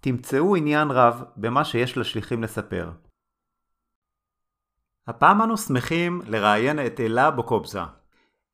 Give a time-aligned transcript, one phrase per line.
[0.00, 2.90] תמצאו עניין רב במה שיש לשליחים לספר.
[5.06, 7.80] הפעם אנו שמחים לראיין את אלה בוקובזה.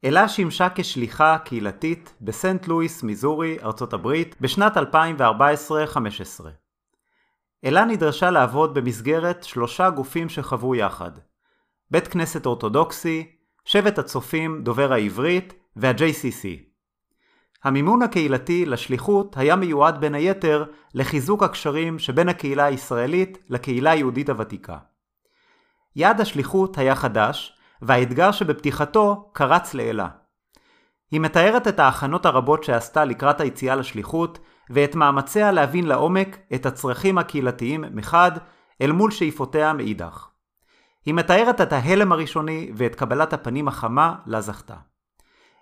[0.04, 4.80] אלה שימשה כשליחה קהילתית בסנט לואיס, מיזורי, ארצות הברית, בשנת 2014-2015.
[7.64, 11.10] אלה נדרשה לעבוד במסגרת שלושה גופים שחברו יחד
[11.90, 16.65] בית כנסת אורתודוקסי, שבט הצופים דובר העברית וה-JCC.
[17.64, 24.78] המימון הקהילתי לשליחות היה מיועד בין היתר לחיזוק הקשרים שבין הקהילה הישראלית לקהילה היהודית הוותיקה.
[25.96, 30.08] יעד השליחות היה חדש, והאתגר שבפתיחתו קרץ לאלה.
[31.10, 34.38] היא מתארת את ההכנות הרבות שעשתה לקראת היציאה לשליחות,
[34.70, 38.30] ואת מאמציה להבין לעומק את הצרכים הקהילתיים מחד,
[38.82, 40.28] אל מול שאיפותיה מאידך.
[41.06, 44.74] היא מתארת את ההלם הראשוני ואת קבלת הפנים החמה לה זכתה.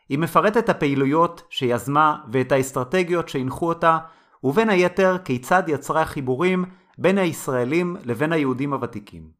[0.08, 3.98] היא מפרטת את הפעילויות שיזמה ואת האסטרטגיות שהנחו אותה,
[4.44, 6.64] ובין היתר כיצד יצרה חיבורים
[6.98, 9.30] בין הישראלים לבין היהודים הוותיקים.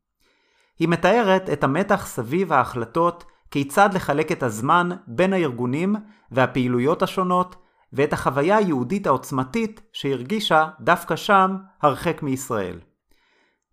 [0.79, 5.97] היא מתארת את המתח סביב ההחלטות כיצד לחלק את הזמן בין הארגונים
[6.31, 7.57] והפעילויות השונות,
[7.93, 12.81] ואת החוויה היהודית העוצמתית שהרגישה דווקא שם, הרחק מישראל.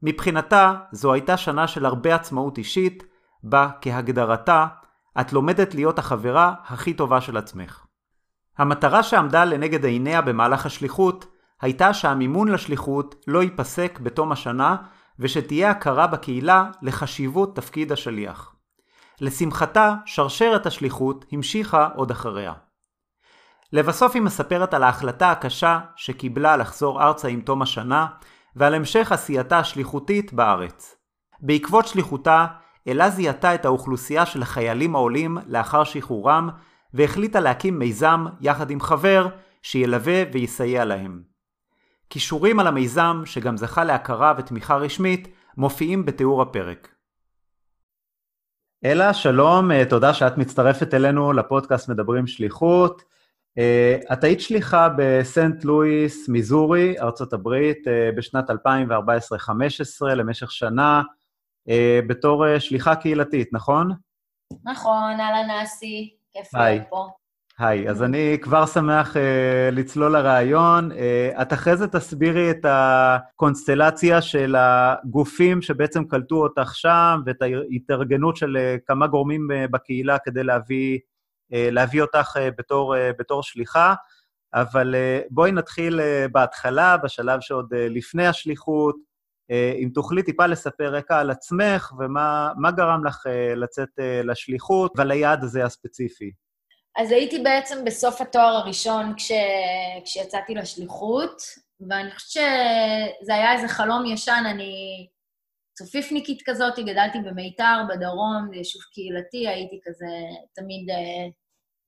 [0.03, 3.03] מבחינתה, זו הייתה שנה של הרבה עצמאות אישית,
[3.43, 4.67] בה, כהגדרתה,
[5.19, 7.85] את לומדת להיות החברה הכי טובה של עצמך.
[8.57, 11.25] המטרה שעמדה לנגד עיניה במהלך השליחות,
[11.61, 14.75] הייתה שהמימון לשליחות לא ייפסק בתום השנה,
[15.19, 18.55] ושתהיה הכרה בקהילה לחשיבות תפקיד השליח.
[19.21, 22.53] לשמחתה, שרשרת השליחות המשיכה עוד אחריה.
[23.73, 28.07] לבסוף היא מספרת על ההחלטה הקשה שקיבלה לחזור ארצה עם תום השנה,
[28.55, 30.95] ועל המשך עשייתה השליחותית בארץ.
[31.39, 32.45] בעקבות שליחותה,
[32.87, 36.49] אלה זיהתה את האוכלוסייה של החיילים העולים לאחר שחרורם,
[36.93, 39.27] והחליטה להקים מיזם יחד עם חבר
[39.61, 41.21] שילווה ויסייע להם.
[42.07, 45.27] קישורים על המיזם, שגם זכה להכרה ותמיכה רשמית,
[45.57, 46.87] מופיעים בתיאור הפרק.
[48.85, 53.03] אלה, שלום, אה, תודה שאת מצטרפת אלינו לפודקאסט מדברים שליחות.
[53.57, 61.01] אה, את היית שליחה בסנט לואיס, מיזורי, ארצות הברית, אה, בשנת 2014-2015, למשך שנה,
[62.07, 63.91] בתור שליחה קהילתית, נכון?
[64.63, 67.07] נכון, אהלן אסי, כיף להיות פה.
[67.59, 69.19] היי, אז אני כבר שמח uh,
[69.71, 70.91] לצלול לרעיון.
[70.91, 70.95] Uh,
[71.41, 78.57] את אחרי זה תסבירי את הקונסטלציה של הגופים שבעצם קלטו אותך שם, ואת ההתארגנות של
[78.57, 80.99] uh, כמה גורמים uh, בקהילה כדי להביא,
[81.53, 83.93] uh, להביא אותך uh, בתור, uh, בתור שליחה.
[84.53, 88.95] אבל uh, בואי נתחיל uh, בהתחלה, בשלב שעוד uh, לפני השליחות.
[89.51, 94.93] Uh, אם תוכלי טיפה לספר רקע על עצמך, ומה גרם לך uh, לצאת uh, לשליחות
[94.97, 96.31] ועל היעד הזה הספציפי.
[96.97, 99.31] אז הייתי בעצם בסוף התואר הראשון כש...
[100.05, 101.41] כשיצאתי לשליחות,
[101.89, 102.43] ואני חושבת
[103.21, 105.07] שזה היה איזה חלום ישן, אני
[105.73, 110.05] צופיפניקית כזאת, גדלתי במיתר, בדרום, זה יישוב קהילתי, הייתי כזה
[110.55, 111.27] תמיד אה,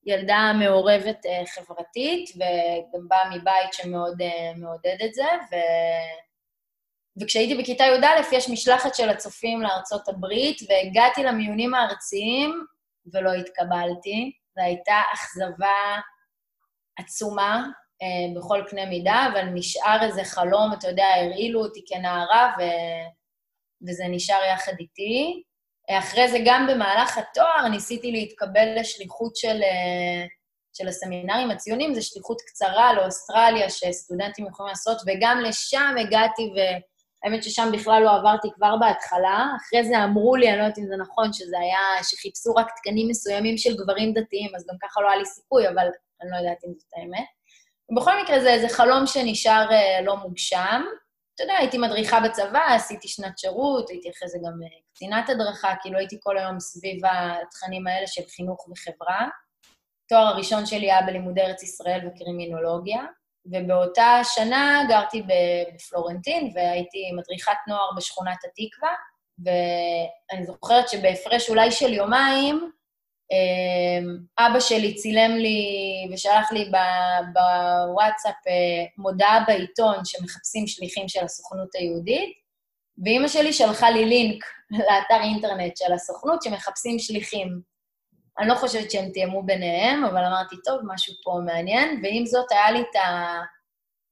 [0.05, 5.55] ילדה מעורבת אה, חברתית, וגם באה מבית שמאוד אה, מעודד את זה, ו...
[7.21, 12.65] וכשהייתי בכיתה י"א, יש משלחת של הצופים לארצות הברית, והגעתי למיונים הארציים
[13.13, 14.31] ולא התקבלתי.
[14.57, 15.99] והייתה אכזבה
[16.99, 17.65] עצומה
[18.01, 22.61] אה, בכל קנה מידה, אבל נשאר איזה חלום, אתה יודע, הרעילו אותי כנערה, ו...
[23.87, 25.43] וזה נשאר יחד איתי.
[25.89, 29.61] אחרי זה, גם במהלך התואר, ניסיתי להתקבל לשליחות של,
[30.73, 36.53] של הסמינרים הציונים, זו שליחות קצרה לאוסטרליה שסטודנטים יכולים לעשות, וגם לשם הגעתי,
[37.23, 39.47] והאמת ששם בכלל לא עברתי כבר בהתחלה.
[39.57, 43.07] אחרי זה אמרו לי, אני לא יודעת אם זה נכון, שזה היה, שחיפשו רק תקנים
[43.07, 45.87] מסוימים של גברים דתיים, אז גם ככה לא היה לי סיכוי, אבל
[46.21, 47.25] אני לא יודעת אם זאת האמת.
[47.95, 50.81] בכל מקרה, זה איזה חלום שנשאר אה, לא מוגשם.
[51.35, 55.73] אתה יודע, הייתי מדריכה בצבא, עשיתי שנת שירות, הייתי אחרי זה גם אה, קצינת הדרכה,
[55.81, 59.27] כאילו הייתי כל היום סביב התכנים האלה של חינוך וחברה.
[60.05, 63.03] התואר הראשון שלי היה בלימודי ארץ ישראל וקרימינולוגיה,
[63.45, 68.93] ובאותה שנה גרתי בפלורנטין והייתי מדריכת נוער בשכונת התקווה,
[69.39, 72.71] ואני זוכרת שבהפרש אולי של יומיים,
[73.31, 75.67] אמ, אבא שלי צילם לי
[76.13, 76.71] ושלח לי
[77.33, 82.33] בוואטסאפ אה, מודעה בעיתון שמחפשים שליחים של הסוכנות היהודית,
[83.03, 84.43] ואימא שלי שלחה לי לינק
[84.87, 87.72] לאתר אינטרנט של הסוכנות שמחפשים שליחים.
[88.39, 92.71] אני לא חושבת שהם תיאמו ביניהם, אבל אמרתי, טוב, משהו פה מעניין, ועם זאת היה
[92.71, 93.41] לי את ה...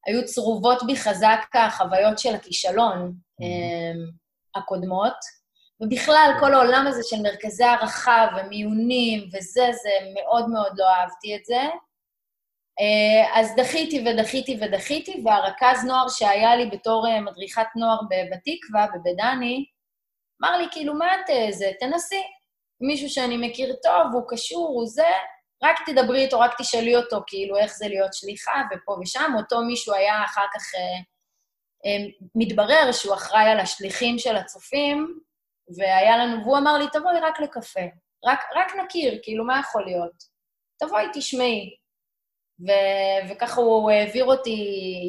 [0.06, 4.56] היו צרובות בי חזק החוויות של הכישלון mm-hmm.
[4.56, 5.14] הקודמות,
[5.82, 11.46] ובכלל, כל העולם הזה של מרכזי הערכה ומיונים וזה, זה מאוד מאוד לא אהבתי את
[11.46, 11.62] זה.
[12.80, 18.00] אה, אז דחיתי ודחיתי ודחיתי, והרכז נוער שהיה לי בתור אה, מדריכת נוער
[18.32, 19.66] בתקווה, בבדני,
[20.42, 21.72] אמר לי, כאילו, מה את זה?
[21.80, 22.22] תנסי.
[22.81, 25.10] מישהו שאני מכיר טוב, הוא קשור, הוא זה,
[25.63, 29.33] רק תדברי איתו, רק תשאלי אותו, כאילו, איך זה להיות שליחה, ופה ושם.
[29.38, 31.00] אותו מישהו היה אחר כך, אה,
[31.86, 32.06] אה,
[32.36, 35.19] מתברר שהוא אחראי על השליחים של הצופים,
[35.78, 37.81] והיה לנו, והוא אמר לי, תבואי רק לקפה,
[38.25, 40.24] רק, רק נכיר, כאילו, מה יכול להיות?
[40.80, 41.75] תבואי, תשמעי.
[42.68, 44.57] ו- וככה הוא העביר אותי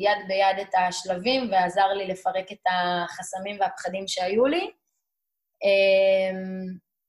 [0.02, 4.70] יד ביד את השלבים ועזר לי לפרק את החסמים והפחדים שהיו לי.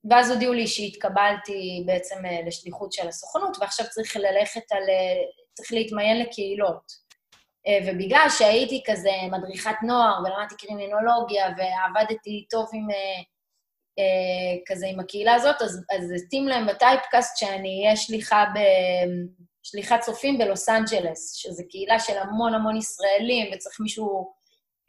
[0.10, 4.90] ואז הודיעו לי שהתקבלתי בעצם אה, לשליחות של הסוכנות, ועכשיו צריך ללכת על...
[4.90, 5.24] אה,
[5.54, 7.04] צריך להתמיין לקהילות.
[7.68, 12.88] אה, ובגלל שהייתי כזה מדריכת נוער ולמדתי קרימינולוגיה ועבדתי טוב עם...
[14.68, 18.60] כזה עם הקהילה הזאת, אז, אז התאים להם בטייפקאסט שאני אהיה שליחה ב...
[19.64, 24.34] שליחת צופים בלוס אנג'לס, שזו קהילה של המון המון ישראלים, וצריך מישהו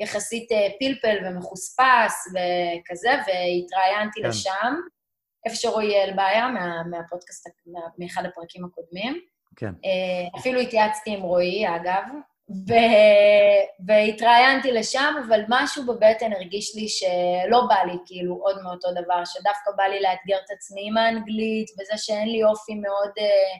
[0.01, 4.29] יחסית פלפל ומחוספס וכזה, והתראיינתי כן.
[4.29, 4.75] לשם.
[5.46, 9.20] איפה שרועי אלבעיה, מה, מהפודקאסט, מה, מאחד הפרקים הקודמים.
[9.56, 9.73] כן.
[9.85, 12.05] אה, אפילו התייעצתי עם רועי, אגב,
[12.50, 12.73] ו...
[13.87, 19.70] והתראיינתי לשם, אבל משהו בבטן הרגיש לי שלא בא לי כאילו עוד מאותו דבר, שדווקא
[19.76, 23.58] בא לי לאתגר את עצמי עם האנגלית, וזה שאין לי אופי מאוד, אה,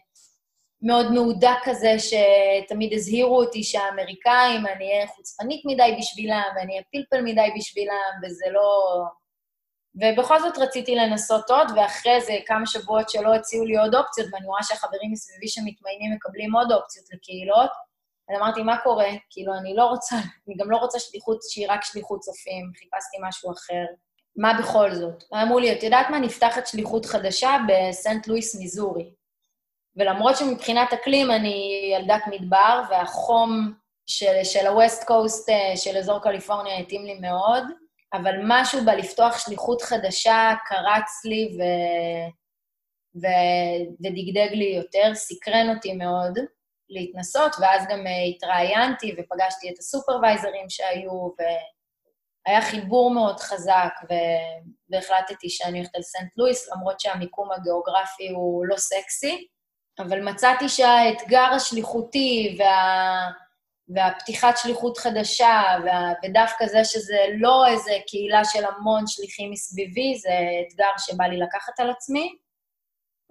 [0.83, 7.23] מאוד מהודק כזה, שתמיד הזהירו אותי שהאמריקאים, אני אהיה חוצפנית מדי בשבילם, ואני אהיה פלפל
[7.25, 9.03] מדי בשבילם, וזה לא...
[10.01, 14.47] ובכל זאת רציתי לנסות עוד, ואחרי זה כמה שבועות שלא הציעו לי עוד אופציות, ואני
[14.47, 17.71] רואה שהחברים מסביבי שמתמיינים מקבלים עוד אופציות לקהילות,
[18.29, 19.11] אז אמרתי, מה קורה?
[19.31, 23.53] כאילו, אני לא רוצה, אני גם לא רוצה שליחות שהיא רק שליחות צופים, חיפשתי משהו
[23.53, 23.85] אחר.
[24.37, 25.25] מה בכל זאת?
[25.43, 26.19] אמרו לי, את יודעת מה?
[26.19, 29.11] נפתחת שליחות חדשה בסנט לואיס, מיזורי.
[29.97, 33.73] ולמרות שמבחינת אקלים אני ילדת מדבר, והחום
[34.07, 37.65] של, של ה-West Coast אה, של אזור קליפורניה התאים לי מאוד,
[38.13, 41.63] אבל משהו בלפתוח שליחות חדשה קרץ לי ו...
[43.23, 43.27] ו...
[44.01, 46.39] ודגדג לי יותר, סקרן אותי מאוד
[46.89, 54.15] להתנסות, ואז גם אה, התראיינתי ופגשתי את הסופרוויזרים שהיו, והיה חיבור מאוד חזק, ו...
[54.91, 59.47] והחלטתי שאני הולכת על סנט לואיס, למרות שהמיקום הגיאוגרפי הוא לא סקסי,
[59.99, 63.44] אבל מצאתי שהאתגר השליחותי וה...
[63.89, 66.13] והפתיחת שליחות חדשה, וה...
[66.25, 70.31] ודווקא זה שזה לא איזה קהילה של המון שליחים מסביבי, זה
[70.69, 72.37] אתגר שבא לי לקחת על עצמי,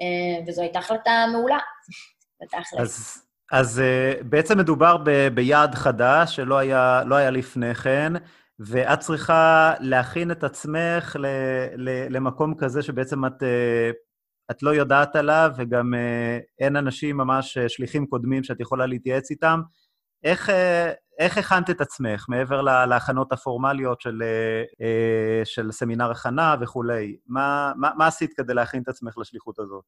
[0.01, 1.59] אה, וזו הייתה החלטה מעולה.
[2.79, 8.13] אז, אז אה, בעצם מדובר ב, ביעד חדש שלא היה, לא היה לפני כן,
[8.59, 11.25] ואת צריכה להכין את עצמך ל,
[11.75, 13.91] ל, למקום כזה שבעצם את, אה,
[14.51, 15.93] את לא יודעת עליו, וגם
[16.59, 19.61] אין אנשים ממש שליחים קודמים שאת יכולה להתייעץ איתם.
[20.23, 26.55] איך, אה, איך הכנת את עצמך, מעבר להכנות הפורמליות של, אה, אה, של סמינר הכנה
[26.61, 27.17] וכולי?
[27.27, 29.83] מה, מה, מה עשית כדי להכין את עצמך לשליחות הזאת?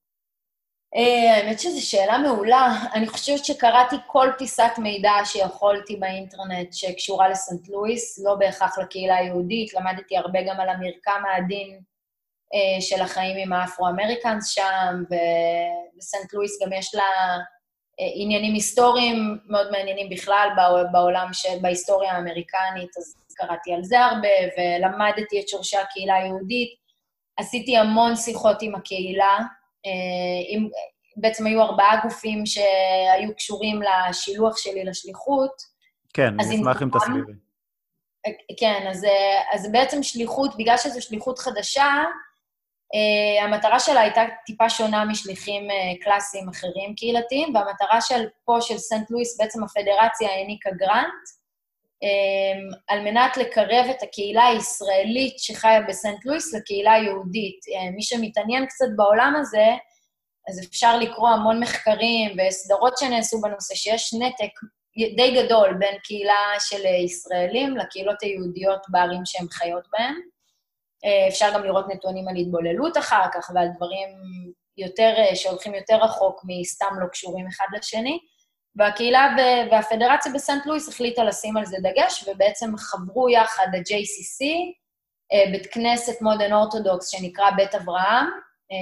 [1.37, 2.67] האמת שזו שאלה מעולה.
[2.93, 9.73] אני חושבת שקראתי כל פיסת מידע שיכולתי באינטרנט שקשורה לסנט לואיס, לא בהכרח לקהילה היהודית,
[9.73, 11.79] למדתי הרבה גם על המרקם העדין
[12.79, 17.03] של החיים עם האפרו-אמריקאנס שם, ובסנט לואיס גם יש לה
[17.97, 20.49] עניינים היסטוריים מאוד מעניינים בכלל
[20.91, 26.69] בעולם, של, בהיסטוריה האמריקנית, אז קראתי על זה הרבה, ולמדתי את שורשי הקהילה היהודית.
[27.37, 29.37] עשיתי המון שיחות עם הקהילה.
[30.49, 30.69] עם,
[31.17, 35.61] בעצם היו ארבעה גופים שהיו קשורים לשילוח שלי לשליחות.
[36.13, 37.33] כן, אני אשמח אם תסבירי.
[38.59, 39.05] כן, אז,
[39.53, 42.03] אז בעצם שליחות, בגלל שזו שליחות חדשה,
[43.41, 49.11] המטרה שלה הייתה טיפה שונה משליחים uh, קלאסיים אחרים קהילתיים, והמטרה של פה, של סנט
[49.11, 51.23] לואיס, בעצם הפדרציה העניקה גרנט,
[52.03, 57.59] um, על מנת לקרב את הקהילה הישראלית שחיה בסנט לואיס לקהילה היהודית.
[57.63, 59.67] Uh, מי שמתעניין קצת בעולם הזה,
[60.49, 64.51] אז אפשר לקרוא המון מחקרים וסדרות שנעשו בנושא, שיש נתק
[65.15, 70.15] די גדול בין קהילה של ישראלים לקהילות היהודיות בערים שהן חיות בהן.
[71.05, 74.09] אה, אפשר גם לראות נתונים על התבוללות אחר כך ועל דברים
[74.77, 78.19] יותר, אה, שהולכים יותר רחוק מסתם לא קשורים אחד לשני.
[78.75, 79.35] והקהילה
[79.71, 84.45] והפדרציה בסנט לואיס החליטה לשים על זה דגש, ובעצם חברו יחד ה-JCC,
[85.33, 88.27] אה, בית כנסת Modern Orthodox שנקרא בית אברהם,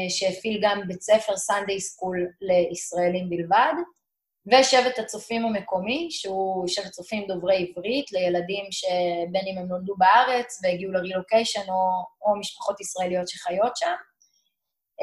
[0.10, 3.74] שהפעיל גם בית ספר Sunday School לישראלים בלבד,
[4.52, 10.92] ושבט הצופים המקומי, שהוא שבט צופים דוברי עברית לילדים שבין אם הם נולדו בארץ והגיעו
[10.92, 13.94] לרילוקיישן, או, או משפחות ישראליות שחיות שם.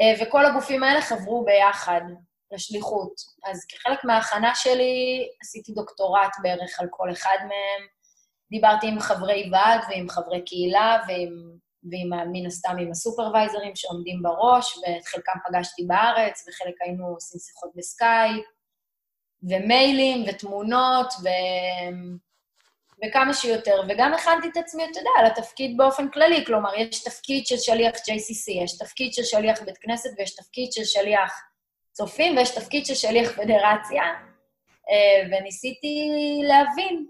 [0.01, 2.01] אה, וכל הגופים האלה חברו ביחד
[2.51, 3.13] לשליחות.
[3.43, 7.87] אז כחלק מההכנה שלי עשיתי דוקטורט בערך על כל אחד מהם.
[8.51, 11.29] דיברתי עם חברי ועד ועם חברי קהילה ועם,
[11.91, 17.71] ועם מן הסתם עם הסופרוויזרים שעומדים בראש, ואת חלקם פגשתי בארץ, וחלק היינו עושים שיחות
[17.75, 18.45] בסקייפ.
[19.43, 21.27] ומיילים ותמונות ו...
[23.05, 27.57] וכמה שיותר, וגם הכנתי את עצמי, אתה יודע, לתפקיד באופן כללי, כלומר, יש תפקיד של
[27.57, 31.41] שליח JCC, יש תפקיד של שליח בית כנסת ויש תפקיד של שליח
[31.91, 34.03] צופים ויש תפקיד של שליח פדרציה,
[34.89, 36.09] אה, וניסיתי
[36.43, 37.05] להבין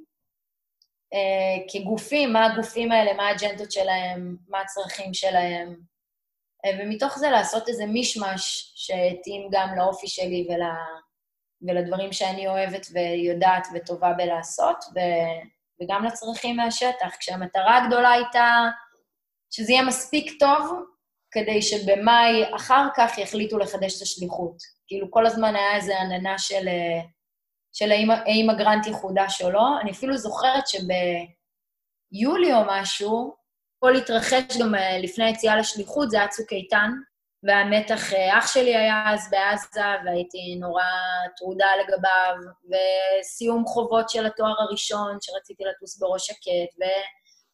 [1.14, 5.76] אה, כגופים, מה הגופים האלה, מה האג'נדות שלהם, מה הצרכים שלהם,
[6.66, 10.62] אה, ומתוך זה לעשות איזה מישמש שהתאים גם לאופי שלי ול...
[11.68, 15.00] ולדברים שאני אוהבת ויודעת וטובה בלעשות, ו...
[15.84, 18.68] וגם לצרכים מהשטח, כשהמטרה הגדולה הייתה
[19.54, 20.86] שזה יהיה מספיק טוב
[21.32, 24.56] כדי שבמאי אחר כך יחליטו לחדש את השליחות.
[24.88, 26.70] כאילו, כל הזמן היה איזו עננה של,
[27.74, 29.80] של האם, האם הגרנט יחודש או לא.
[29.82, 33.36] אני אפילו זוכרת שביולי או משהו,
[33.78, 36.92] הכל התרחש גם אה, לפני היציאה לשליחות, זה היה צוק איתן,
[37.44, 40.84] והמתח, אה, אח שלי היה אז בעזה, והייתי נורא
[41.38, 42.36] טרודה לגביו,
[42.70, 46.86] וסיום חובות של התואר הראשון, שרציתי לטוס בראש שקט,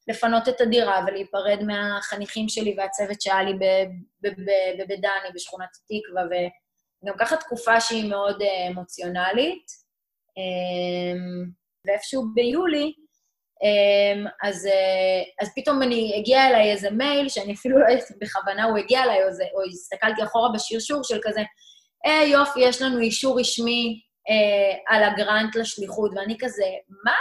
[0.08, 3.54] ולפנות את הדירה ולהיפרד מהחניכים שלי והצוות שהיה לי
[4.22, 6.24] בבית דני, בשכונת התקווה,
[7.04, 9.88] וגם ככה תקופה שהיא מאוד אה, אמוציונלית.
[10.38, 11.50] אמ,
[11.86, 12.94] ואיפשהו ביולי,
[14.44, 18.78] אז, אה, אז פתאום אני, הגיע אליי איזה מייל, שאני אפילו לא יודעת בכוונה הוא
[18.78, 21.42] הגיע אליי, או, זה, או הסתכלתי אחורה בשרשור של כזה,
[22.06, 26.66] אה, יופי, יש לנו אישור רשמי אה, על הגרנט לשליחות, ואני כזה,
[27.06, 27.16] מה?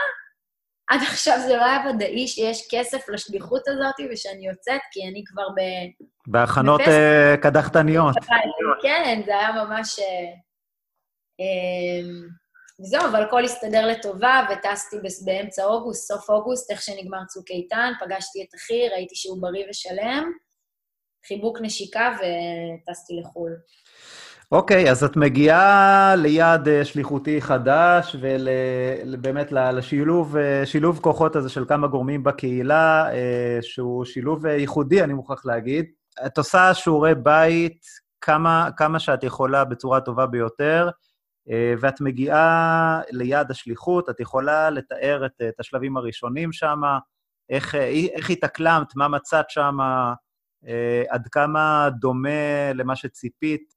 [0.90, 5.48] עד עכשיו זה לא היה ודאי שיש כסף לשליחות הזאת ושאני יוצאת, כי אני כבר
[5.48, 5.60] ב...
[6.26, 8.14] בהכנות אה, קדחתניות.
[8.82, 9.98] כן, זה היה ממש...
[9.98, 10.32] אה,
[11.40, 12.08] אה,
[12.80, 18.42] וזהו, אבל הכל הסתדר לטובה, וטסתי באמצע אוגוסט, סוף אוגוסט, איך שנגמר צוק איתן, פגשתי
[18.42, 20.32] את אחי, ראיתי שהוא בריא ושלם,
[21.26, 23.52] חיבוק נשיקה וטסתי לחו"ל.
[24.52, 31.64] אוקיי, okay, אז את מגיעה ליעד אה, שליחותי חדש, ובאמת לשילוב שילוב כוחות הזה של
[31.68, 35.86] כמה גורמים בקהילה, אה, שהוא שילוב ייחודי, אני מוכרח להגיד.
[36.26, 37.80] את עושה שיעורי בית
[38.20, 41.05] כמה, כמה שאת יכולה בצורה טובה ביותר, אה,
[41.80, 46.80] ואת מגיעה ליעד השליחות, את יכולה לתאר את, את השלבים הראשונים שם,
[47.50, 49.76] איך, אה, איך התאקלמת, מה מצאת שם,
[50.66, 53.74] אה, עד כמה דומה למה שציפית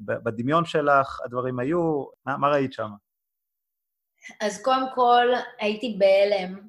[0.00, 2.90] בדמיון שלך, הדברים היו, מה, מה ראית שם?
[4.40, 5.26] אז קודם כל,
[5.58, 6.60] הייתי בהלם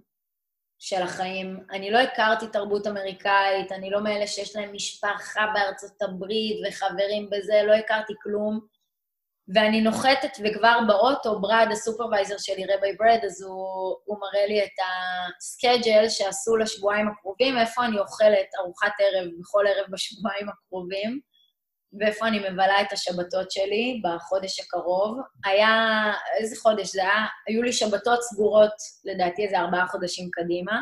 [0.80, 1.60] של החיים.
[1.72, 7.62] אני לא הכרתי תרבות אמריקאית, אני לא מאלה שיש להם משפחה בארצות הברית וחברים בזה,
[7.68, 8.60] לא הכרתי כלום.
[9.54, 14.78] ואני נוחתת, וכבר באוטו, ברד, הסופרוויזר שלי, רבי ברד, אז הוא, הוא מראה לי את
[15.38, 21.20] הסקייג'ל שעשו לשבועיים הקרובים, איפה אני אוכלת ארוחת ערב בכל ערב בשבועיים הקרובים,
[22.00, 25.18] ואיפה אני מבלה את השבתות שלי בחודש הקרוב.
[25.46, 26.04] היה,
[26.38, 27.26] איזה חודש זה היה?
[27.48, 28.74] היו לי שבתות סגורות,
[29.06, 30.82] לדעתי, איזה ארבעה חודשים קדימה,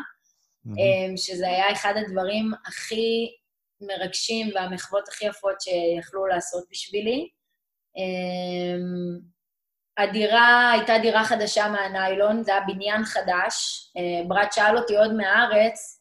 [0.66, 1.16] mm-hmm.
[1.16, 3.36] שזה היה אחד הדברים הכי
[3.80, 7.28] מרגשים והמחוות הכי יפות שיכלו לעשות בשבילי.
[8.00, 9.20] אמ,
[9.98, 13.86] הדירה הייתה דירה חדשה מהניילון, זה היה בניין חדש.
[13.96, 16.00] אה, ברד שאל אותי עוד מהארץ,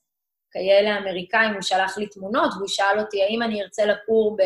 [0.51, 4.44] כאלה אמריקאים, הוא שלח לי תמונות, והוא שאל אותי האם אני ארצה לגור ב,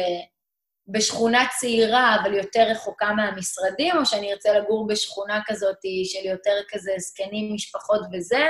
[0.88, 6.91] בשכונה צעירה, אבל יותר רחוקה מהמשרדים, או שאני ארצה לגור בשכונה כזאת של יותר כזה
[6.98, 8.45] זקנים, משפחות וזה.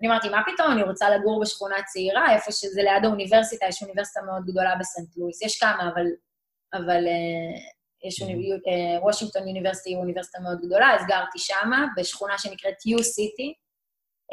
[0.00, 4.20] אני אמרתי, מה פתאום, אני רוצה לגור בשכונה צעירה, איפה שזה ליד האוניברסיטה, יש אוניברסיטה
[4.22, 5.42] מאוד גדולה בסנט לואיס.
[5.42, 6.06] יש כמה, אבל,
[6.74, 8.26] אבל uh, יש uh,
[9.02, 13.52] וושינגטון יוניברסיטי היא אוניברסיטה מאוד גדולה, אז גרתי שמה, בשכונה שנקראת U-City.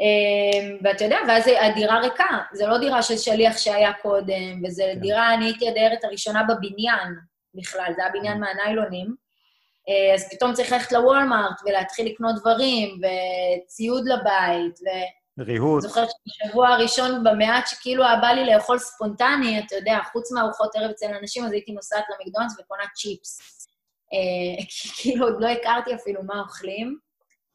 [0.00, 5.00] Um, ואתה יודע, ואז הדירה ריקה, זו לא דירה של שליח שהיה קודם, וזו כן.
[5.00, 7.14] דירה, אני הייתי הדיירת הראשונה בבניין
[7.54, 8.40] בכלל, זה היה בניין.
[8.40, 9.06] מהניילונים.
[9.88, 14.88] Uh, אז פתאום צריך ללכת לוולמארט ולהתחיל לקנות דברים, וציוד לבית, ו...
[15.38, 15.82] ריהוט.
[15.82, 20.90] זוכרת שבשבוע הראשון במעט שכאילו היה בא לי לאכול ספונטני, אתה יודע, חוץ מארוחות ערב
[20.90, 23.66] אצל אנשים, אז הייתי נוסעת למקדונלדס וקונה צ'יפס.
[24.12, 24.64] אה,
[25.02, 26.98] כאילו עוד לא הכרתי אפילו מה אוכלים,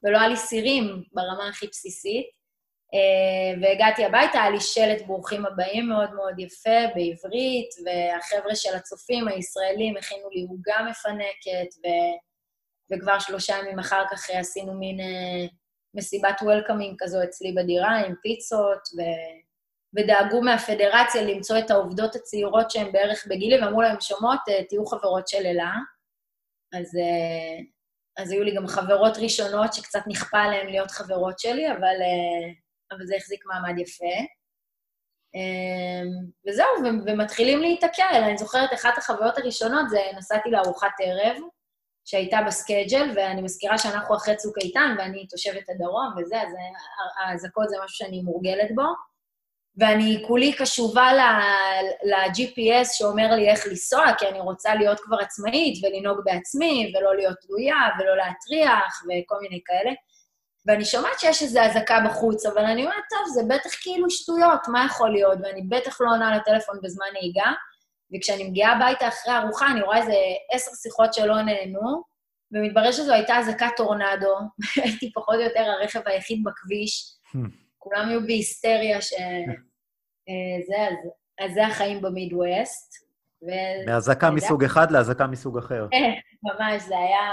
[0.03, 2.25] ולא היה לי סירים ברמה הכי בסיסית.
[2.93, 9.27] אה, והגעתי הביתה, היה לי שלט ברוכים הבאים מאוד מאוד יפה בעברית, והחבר'ה של הצופים
[9.27, 11.87] הישראלים הכינו לי עוגה מפנקת, ו...
[12.91, 14.97] וכבר שלושה ימים אחר כך עשינו מין...
[15.95, 19.01] מסיבת וולקאמינג כזו אצלי בדירה עם פיצות, ו...
[19.95, 25.27] ודאגו מהפדרציה למצוא את העובדות הצעירות שהן בערך בגילי, ואמרו להם, שומעות, אה, תהיו חברות
[25.27, 25.71] של אלה.
[26.73, 27.63] אז, אה,
[28.23, 32.51] אז היו לי גם חברות ראשונות שקצת נכפה עליהן להיות חברות שלי, אבל, אה,
[32.91, 34.15] אבל זה החזיק מעמד יפה.
[36.47, 36.67] וזהו,
[37.05, 38.23] ומתחילים להיתקל.
[38.25, 41.37] אני זוכרת, אחת החוויות הראשונות זה נסעתי לארוחת ערב,
[42.05, 46.49] שהייתה בסקייג'ל, ואני מזכירה שאנחנו אחרי צוק איתן, ואני תושבת הדרום וזה, אז
[47.23, 48.83] האזעקות זה משהו שאני מורגלת בו.
[49.77, 51.13] ואני כולי קשובה
[52.03, 57.37] ל-GPS שאומר לי איך לנסוע, כי אני רוצה להיות כבר עצמאית ולנהוג בעצמי, ולא להיות
[57.41, 59.91] תלויה, ולא להטריח, וכל מיני כאלה.
[60.65, 64.85] ואני שומעת שיש איזו אזעקה בחוץ, אבל אני אומרת, טוב, זה בטח כאילו שטויות, מה
[64.85, 65.37] יכול להיות?
[65.43, 67.51] ואני בטח לא עונה לטלפון בזמן נהיגה.
[68.13, 70.13] וכשאני מגיעה הביתה אחרי ארוחה, אני רואה איזה
[70.51, 72.03] עשר שיחות שלא נהנו,
[72.51, 74.35] ומתברר שזו הייתה אזעקת טורנדו,
[74.83, 77.15] הייתי פחות או יותר הרכב היחיד בכביש.
[77.77, 79.13] כולם היו בהיסטריה ש...
[79.13, 80.93] אה, זה, אז,
[81.39, 83.05] אז זה החיים במידווסט.
[83.85, 85.87] מאזעקה מסוג אחד לאזעקה מסוג אחר.
[85.91, 86.11] כן,
[86.47, 87.31] ממש, זה היה,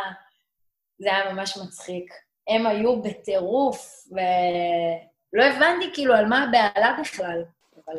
[0.98, 2.14] זה היה ממש מצחיק.
[2.48, 7.44] הם היו בטירוף, ולא הבנתי כאילו על מה הבהלה בכלל,
[7.76, 7.96] אבל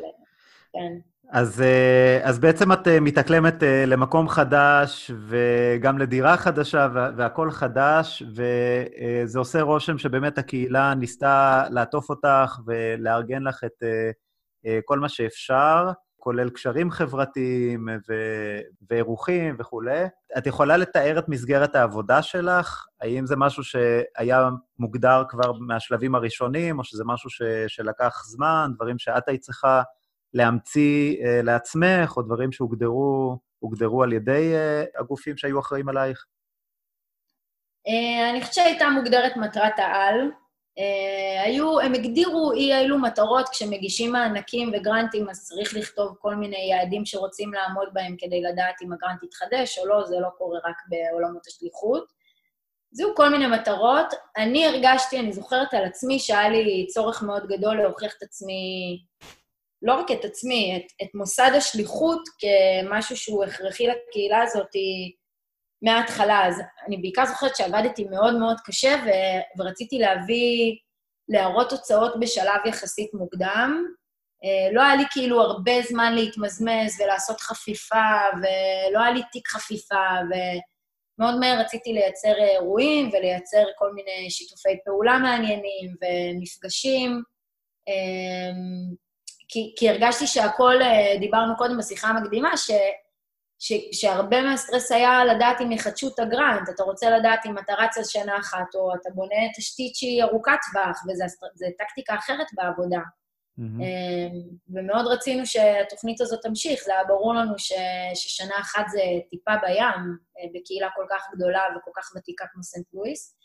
[0.74, 1.12] כן.
[1.34, 8.24] אז, אה, אז בעצם את אה, מתאקלמת אה, למקום חדש וגם לדירה חדשה והכול חדש,
[8.36, 13.84] וזה עושה רושם שבאמת הקהילה ניסתה לעטוף אותך ולארגן לך את
[14.86, 17.88] כל מה שאפשר, כולל קשרים חברתיים
[18.89, 20.06] ואירוחים וכולי.
[20.38, 22.86] את יכולה לתאר את מסגרת העבודה שלך?
[23.02, 29.00] האם זה משהו שהיה מוגדר כבר מהשלבים הראשונים, או שזה משהו ש, שלקח זמן, דברים
[29.00, 29.82] שאת היית צריכה...
[30.34, 36.26] להמציא uh, לעצמך, או דברים שהוגדרו על ידי uh, הגופים שהיו אחראים עלייך?
[37.88, 40.32] Uh, אני חושבת שהייתה מוגדרת מטרת העל.
[40.80, 46.69] Uh, היו, הם הגדירו אי אילו מטרות, כשמגישים מענקים וגרנטים, אז צריך לכתוב כל מיני
[46.72, 50.76] יעדים שרוצים לעמוד בהם כדי לדעת אם הגרנט יתחדש או לא, זה לא קורה רק
[50.88, 52.24] בעולמות השליחות.
[52.91, 54.13] זהו כל מיני מטרות.
[54.38, 58.98] אני הרגשתי, אני זוכרת על עצמי, שהיה לי צורך מאוד גדול להוכיח את עצמי
[59.84, 64.69] לא רק את עצמי, את, את מוסד השליחות כמשהו שהוא הכרחי לקהילה הזאת
[65.82, 66.48] מההתחלה.
[66.48, 69.10] אז אני בעיקר זוכרת שעבדתי מאוד מאוד קשה ו,
[69.60, 70.76] ורציתי להביא,
[71.30, 73.86] להראות תוצאות בשלב יחסית מוקדם.
[74.43, 80.06] אה, לא היה לי כאילו הרבה זמן להתמזמז ולעשות חפיפה, ולא היה לי תיק חפיפה,
[80.30, 87.24] ומאוד מהר רציתי לייצר אירועים ולייצר כל מיני שיתופי פעולה מעניינים ומפגשים.
[89.54, 92.72] כי, כי הרגשתי שהכל, אה, דיברנו קודם בשיחה המקדימה, ש,
[93.60, 96.70] ש, שהרבה מהסטרס היה לדעת אם יחדשו את הגרנט.
[96.76, 100.60] אתה רוצה לדעת אם אתה רץ על שנה אחת, או אתה בונה תשתית שהיא ארוכת
[100.72, 103.00] טווח, וזו טקטיקה אחרת בעבודה.
[103.60, 103.84] Mm-hmm.
[104.74, 107.74] ומאוד רצינו שהתוכנית הזאת תמשיך, זה היה ברור לנו ש,
[108.16, 112.86] ששנה אחת זה טיפה בים, אה, בקהילה כל כך גדולה וכל כך ותיקה כמו סנט
[112.94, 113.36] לואיס.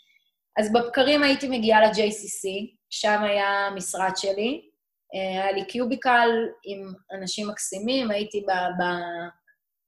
[0.59, 2.49] אז בבקרים הייתי מגיעה ל-JCC,
[2.91, 4.68] שם היה המשרד שלי,
[5.13, 6.29] היה לי קיוביקל
[6.65, 8.85] עם אנשים מקסימים, הייתי ב, ב,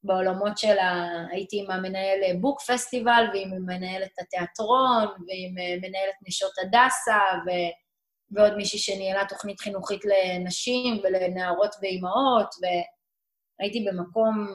[0.04, 1.08] בעולמות של ה...
[1.30, 7.50] הייתי עם המנהל בוק פסטיבל ועם מנהלת התיאטרון ועם אה, מנהלת נשות הדסה ו...
[8.32, 14.46] ועוד מישהי שניהלה תוכנית חינוכית לנשים ולנערות ואימהות, והייתי במקום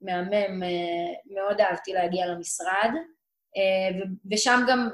[0.00, 2.90] מהמם, אה, מאוד אהבתי להגיע למשרד.
[4.30, 4.88] ושם גם,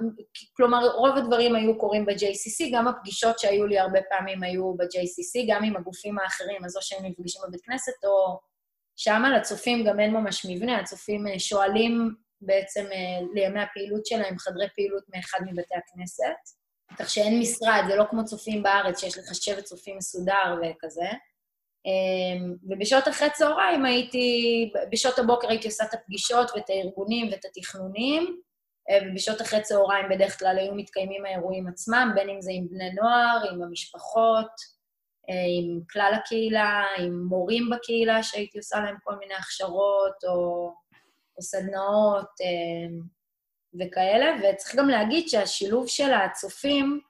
[0.57, 5.65] כלומר, רוב הדברים היו קורים ב-JCC, גם הפגישות שהיו לי הרבה פעמים היו ב-JCC, גם
[5.65, 8.39] עם הגופים האחרים, אז או שהם נפגשים בבית כנסת, או
[8.97, 12.85] שם לצופים גם אין ממש מבנה, הצופים שואלים בעצם
[13.35, 16.63] לימי הפעילות שלהם חדרי פעילות מאחד מבתי הכנסת.
[16.99, 21.09] כך שאין משרד, זה לא כמו צופים בארץ, שיש לך שבט צופים מסודר וכזה.
[22.69, 28.52] ובשעות אחרי צהריים הייתי, בשעות הבוקר הייתי עושה את הפגישות ואת הארגונים ואת התכנונים, אה,
[28.91, 33.51] ובשעות אחרי צהריים בדרך כלל היו מתקיימים האירועים עצמם, בין אם זה עם בני נוער,
[33.53, 34.51] עם המשפחות,
[35.31, 40.73] אה, עם כלל הקהילה, עם מורים בקהילה שהייתי עושה להם כל מיני הכשרות או,
[41.37, 42.29] או סדנאות.
[42.41, 43.01] אמ,
[43.81, 47.01] וכאלה, וצריך גם להגיד שהשילוב של הצופים,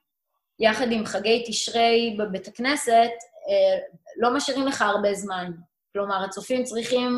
[0.58, 3.10] יחד עם חגי תשרי בבית הכנסת,
[3.48, 3.78] אה,
[4.16, 5.52] לא משאירים לך הרבה זמן.
[5.92, 7.16] כלומר, הצופים צריכים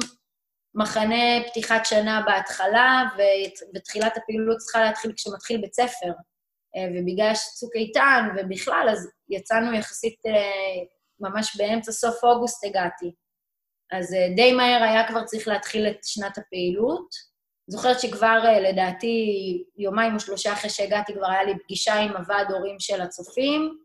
[0.74, 3.02] מחנה פתיחת שנה בהתחלה,
[3.74, 6.12] ותחילת הפעילות צריכה להתחיל כשמתחיל בית ספר.
[6.76, 10.84] אה, ובגלל שצוק איתן ובכלל, אז יצאנו יחסית אה,
[11.20, 13.12] ממש באמצע סוף אוגוסט הגעתי.
[13.92, 17.34] אז די מהר היה כבר צריך להתחיל את שנת הפעילות.
[17.66, 19.16] זוכרת שכבר, אה, לדעתי,
[19.76, 23.83] יומיים או שלושה אחרי שהגעתי, כבר היה לי פגישה עם הוועד הורים של הצופים.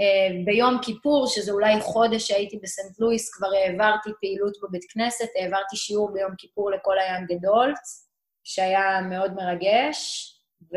[0.00, 5.76] אה, ביום כיפור, שזה אולי חודש שהייתי בסנט לואיס, כבר העברתי פעילות בבית כנסת, העברתי
[5.76, 8.08] שיעור ביום כיפור לכל הים גדולץ,
[8.44, 10.32] שהיה מאוד מרגש,
[10.72, 10.76] ו...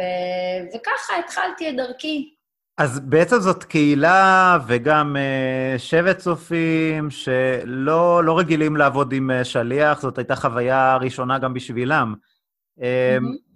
[0.73, 2.35] וככה התחלתי את דרכי.
[2.77, 10.01] אז בעצם זאת קהילה וגם uh, שבט צופים שלא לא רגילים לעבוד עם uh, שליח,
[10.01, 12.13] זאת הייתה חוויה ראשונה גם בשבילם.
[12.79, 12.83] Mm-hmm.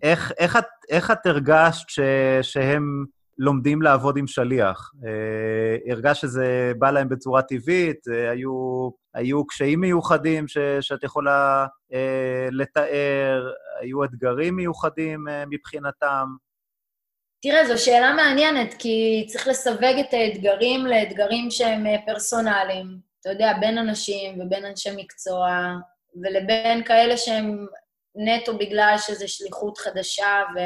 [0.01, 1.99] איך, איך, את, איך את הרגשת ש,
[2.41, 3.05] שהם
[3.37, 4.91] לומדים לעבוד עם שליח?
[4.95, 8.07] Uh, הרגשת שזה בא להם בצורה טבעית?
[8.07, 11.95] Uh, היו, היו קשיים מיוחדים ש, שאת יכולה uh,
[12.51, 13.51] לתאר?
[13.81, 16.25] היו אתגרים מיוחדים מבחינתם?
[17.43, 22.97] תראה, זו שאלה מעניינת, כי צריך לסווג את האתגרים לאתגרים שהם אה, פרסונליים.
[23.21, 25.47] אתה יודע, בין אנשים ובין אנשי מקצוע,
[26.23, 27.67] ולבין כאלה שהם
[28.15, 30.59] נטו בגלל שזו שליחות חדשה ו...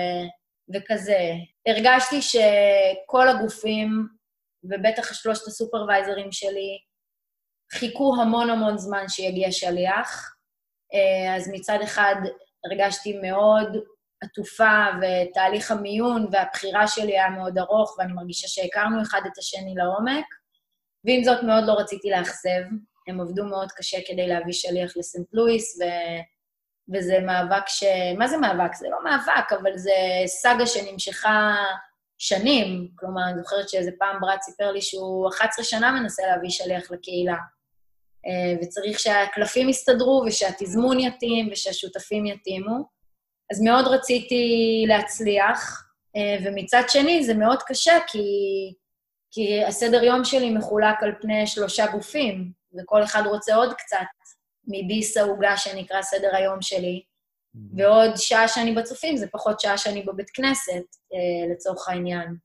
[0.75, 1.31] וכזה.
[1.67, 4.07] הרגשתי שכל הגופים,
[4.63, 6.77] ובטח שלושת הסופרוויזרים שלי,
[7.73, 10.35] חיכו המון המון זמן שיגיע שליח.
[10.93, 12.15] אה, אז מצד אחד
[12.65, 13.77] הרגשתי מאוד
[14.21, 20.25] עטופה, ותהליך המיון והבחירה שלי היה מאוד ארוך, ואני מרגישה שהכרנו אחד את השני לעומק.
[21.05, 22.63] ועם זאת, מאוד לא רציתי לאכזב.
[23.07, 25.83] הם עבדו מאוד קשה כדי להביא שליח לסנט לואיס, ו...
[26.93, 27.83] וזה מאבק ש...
[28.17, 28.75] מה זה מאבק?
[28.75, 29.91] זה לא מאבק, אבל זה
[30.25, 31.55] סאגה שנמשכה
[32.17, 32.87] שנים.
[32.95, 37.35] כלומר, אני זוכרת שאיזה פעם ברד סיפר לי שהוא 11 שנה מנסה להביא שליח לקהילה.
[38.27, 42.77] אה, וצריך שהקלפים יסתדרו, ושהתזמון יתאים, ושהשותפים יתאימו.
[43.51, 44.45] אז מאוד רציתי
[44.87, 48.19] להצליח, אה, ומצד שני זה מאוד קשה, כי,
[49.31, 54.05] כי הסדר יום שלי מחולק על פני שלושה גופים, וכל אחד רוצה עוד קצת
[54.67, 57.59] מביס העוגה שנקרא סדר היום שלי, mm-hmm.
[57.77, 62.35] ועוד שעה שאני בצופים זה פחות שעה שאני בבית כנסת, אה, לצורך העניין.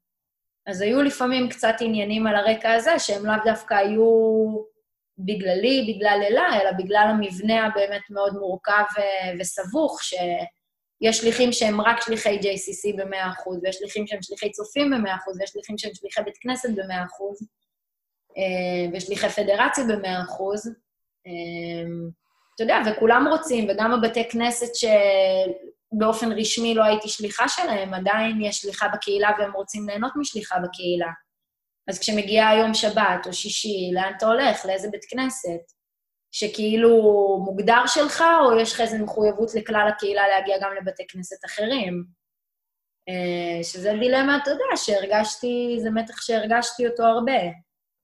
[0.66, 4.04] אז היו לפעמים קצת עניינים על הרקע הזה, שהם לאו דווקא היו
[5.18, 10.14] בגללי, בגלל אלה, אלא בגלל המבנה הבאמת מאוד מורכב אה, וסבוך, ש...
[11.02, 15.78] יש שליחים שהם רק שליחי JCC ב-100%, ויש שליחים שהם שליחי צופים ב-100%, ויש שליחים
[15.78, 17.46] שהם שליחי בית כנסת ב-100%,
[18.36, 20.70] אה, ושליחי פדרציה ב-100%.
[21.26, 22.12] אה,
[22.54, 28.56] אתה יודע, וכולם רוצים, וגם הבתי כנסת שבאופן רשמי לא הייתי שליחה שלהם, עדיין יש
[28.56, 31.10] שליחה בקהילה והם רוצים ליהנות משליחה בקהילה.
[31.88, 34.66] אז כשמגיעה יום שבת או שישי, לאן אתה הולך?
[34.66, 35.72] לאיזה בית כנסת?
[36.32, 36.88] שכאילו
[37.44, 42.04] מוגדר שלך, או יש לך איזו מחויבות לכלל הקהילה להגיע גם לבתי כנסת אחרים?
[43.08, 47.42] אה, שזה דילמה, אתה יודע, שהרגשתי, זה מתח שהרגשתי אותו הרבה.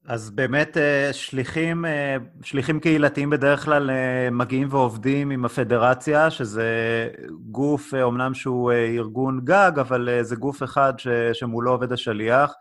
[0.06, 3.90] אז באמת אה, שליחים, אה, שליחים קהילתיים בדרך כלל
[4.30, 7.08] מגיעים ועובדים עם הפדרציה, שזה
[7.50, 10.92] גוף, אמנם שהוא ארגון גג, אבל זה גוף אחד
[11.32, 12.52] שמולו עובד השליח,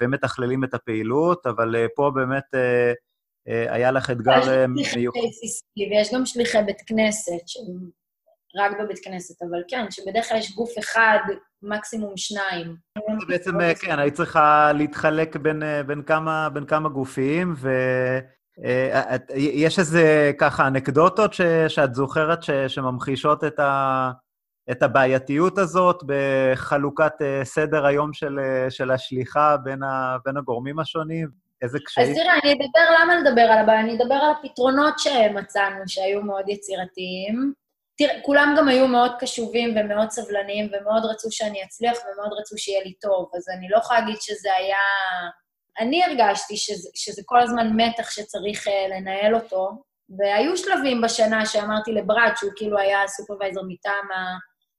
[0.00, 2.54] והם מתכללים את הפעילות, אבל פה באמת
[3.48, 5.20] אה, היה לך אתגר אה, מיוחד.
[5.90, 7.90] ויש גם שליחי בית כנסת, שהם
[8.56, 11.18] רק בבית כנסת, אבל כן, שבדרך כלל יש גוף אחד,
[11.62, 12.76] מקסימום שניים.
[13.28, 17.54] בעצם, אה, כן, היית צריכה להתחלק בין, בין, כמה, בין כמה גופים,
[18.58, 24.10] ויש איזה ככה אנקדוטות ש, שאת זוכרת ש, שממחישות את, ה,
[24.70, 28.38] את הבעייתיות הזאת בחלוקת סדר היום של,
[28.70, 31.48] של השליחה בין, ה, בין הגורמים השונים?
[31.62, 32.10] איזה קשיים?
[32.10, 33.80] אז תראה, אני אדבר, למה לדבר על הבעיה?
[33.80, 37.52] אני אדבר על הפתרונות שמצאנו, שהיו מאוד יצירתיים.
[37.98, 42.84] תראה, כולם גם היו מאוד קשובים ומאוד סבלניים, ומאוד רצו שאני אצליח, ומאוד רצו שיהיה
[42.84, 44.76] לי טוב, אז אני לא יכולה להגיד שזה היה...
[45.78, 49.70] אני הרגשתי שזה, שזה כל הזמן מתח שצריך uh, לנהל אותו,
[50.18, 54.38] והיו שלבים בשנה שאמרתי לברד, שהוא כאילו היה הסופרוויזר מטעם ה...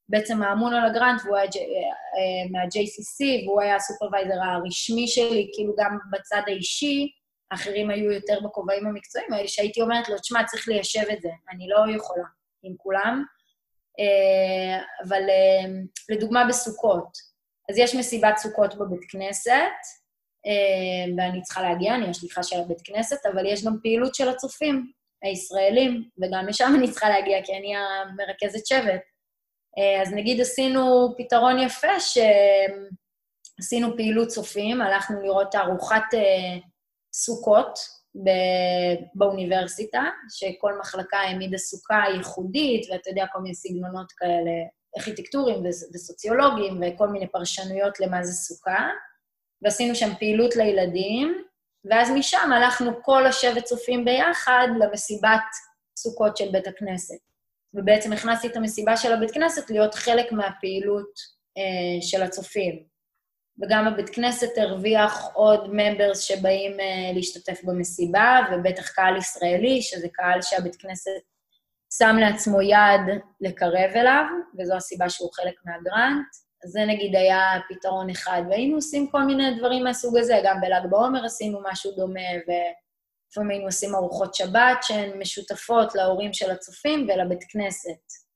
[0.10, 5.98] בעצם האמון על הגרנט, והוא היה uh, מה-JCC, והוא היה הסופרוויזר הרשמי שלי, כאילו גם
[6.12, 7.08] בצד האישי,
[7.52, 11.96] האחרים היו יותר בכובעים המקצועיים שהייתי אומרת לו, תשמע, צריך ליישב את זה, אני לא
[11.96, 13.24] יכולה עם כולם.
[14.00, 17.30] Uh, אבל uh, לדוגמה בסוכות,
[17.70, 19.80] אז יש מסיבת סוכות בבית כנסת,
[20.46, 24.92] אה, ואני צריכה להגיע, אני השליחה של הבית כנסת, אבל יש גם פעילות של הצופים
[25.24, 29.02] הישראלים, וגם לשם אני צריכה להגיע, כי אני המרכזת שבט.
[29.78, 32.00] אה, אז נגיד עשינו פתרון יפה,
[33.60, 36.58] שעשינו פעילות צופים, הלכנו לראות תערוכת אה,
[37.14, 37.80] סוכות
[39.16, 44.52] באוניברסיטה, שכל מחלקה העמידה סוכה ייחודית, ואתה יודע, כל מיני סגנונות כאלה,
[44.98, 48.90] ארכיטקטוריים וסוציולוגיים, וכל מיני פרשנויות למה זה סוכה.
[49.62, 51.44] ועשינו שם פעילות לילדים,
[51.86, 55.44] ואז משם הלכנו כל השבט צופים ביחד למסיבת
[55.98, 57.20] סוכות של בית הכנסת.
[57.74, 61.12] ובעצם הכנסתי את המסיבה של הבית כנסת להיות חלק מהפעילות
[61.58, 62.89] אה, של הצופים.
[63.62, 70.42] וגם הבית כנסת הרוויח עוד ממברס שבאים אה, להשתתף במסיבה, ובטח קהל ישראלי, שזה קהל
[70.42, 71.22] שהבית כנסת
[71.98, 74.24] שם לעצמו יד לקרב אליו,
[74.60, 76.26] וזו הסיבה שהוא חלק מהגרנט.
[76.64, 80.90] אז זה נגיד היה פתרון אחד, והיינו עושים כל מיני דברים מהסוג הזה, גם בל"ג
[80.90, 87.44] בעומר עשינו משהו דומה, ולפעמים היינו עושים ארוחות שבת שהן משותפות להורים של הצופים ולבית
[87.50, 88.29] כנסת.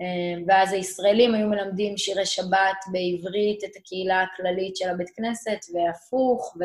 [0.00, 6.56] אה, ואז הישראלים היו מלמדים שירי שבת בעברית את הקהילה הכללית של הבית כנסת, והפוך,
[6.60, 6.64] ו...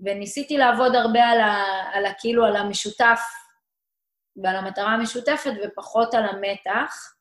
[0.00, 1.64] וניסיתי לעבוד הרבה על, ה...
[1.92, 2.12] על ה...
[2.18, 3.20] כאילו על המשותף
[4.36, 7.14] ועל המטרה המשותפת, ופחות על המתח.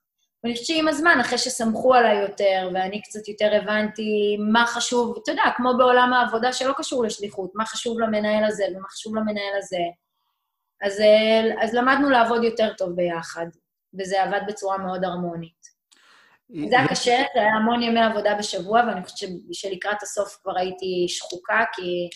[0.44, 5.32] ואני חושבת שעם הזמן, אחרי שסמכו עליי יותר, ואני קצת יותר הבנתי מה חשוב, אתה
[5.32, 9.78] יודע, כמו בעולם העבודה שלא קשור לשליחות, מה חשוב למנהל הזה ומה חשוב למנהל הזה,
[10.82, 13.46] אז, אה, אז למדנו לעבוד יותר טוב ביחד,
[14.00, 15.80] וזה עבד בצורה מאוד הרמונית.
[16.70, 21.06] זה היה קשה, זה היה המון ימי עבודה בשבוע, ואני חושבת שלקראת הסוף כבר הייתי
[21.08, 22.10] שחוקה, כי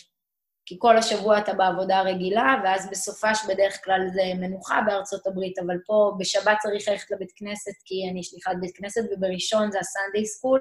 [0.66, 5.76] כי כל השבוע אתה בעבודה רגילה, ואז בסופש בדרך כלל זה מנוחה בארצות הברית, אבל
[5.86, 10.60] פה בשבת צריך ללכת לבית כנסת, כי אני שליחת בית כנסת, ובראשון זה הסנדיי סקול,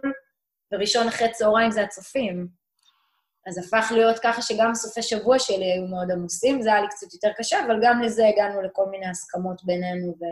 [0.71, 2.47] וראשון אחרי צהריים זה הצופים.
[3.47, 7.13] אז הפך להיות ככה שגם סופי שבוע שלי היו מאוד עמוסים, זה היה לי קצת
[7.13, 10.23] יותר קשה, אבל גם לזה הגענו לכל מיני הסכמות בינינו ו...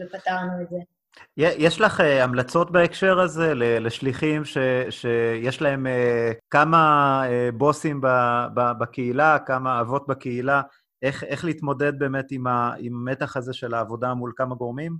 [0.00, 0.76] ופתרנו את זה.
[1.36, 4.58] יש לך uh, המלצות בהקשר הזה לשליחים ש,
[4.90, 8.06] שיש להם uh, כמה uh, בוסים ב,
[8.54, 10.62] ב, בקהילה, כמה אבות בקהילה,
[11.02, 14.96] איך, איך להתמודד באמת עם, ה, עם המתח הזה של העבודה מול כמה גורמים?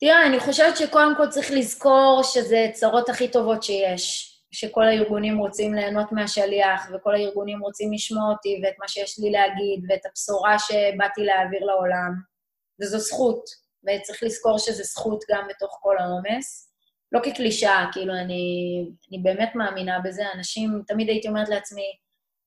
[0.00, 5.74] תראה, אני חושבת שקודם כל צריך לזכור שזה צרות הכי טובות שיש, שכל הארגונים רוצים
[5.74, 11.24] ליהנות מהשליח, וכל הארגונים רוצים לשמוע אותי ואת מה שיש לי להגיד, ואת הבשורה שבאתי
[11.24, 12.12] להעביר לעולם,
[12.82, 13.61] וזו זכות.
[13.86, 16.72] וצריך לזכור שזו זכות גם בתוך כל העומס.
[17.12, 18.44] לא כקלישאה, כאילו, אני,
[19.10, 20.22] אני באמת מאמינה בזה.
[20.34, 21.96] אנשים, תמיד הייתי אומרת לעצמי,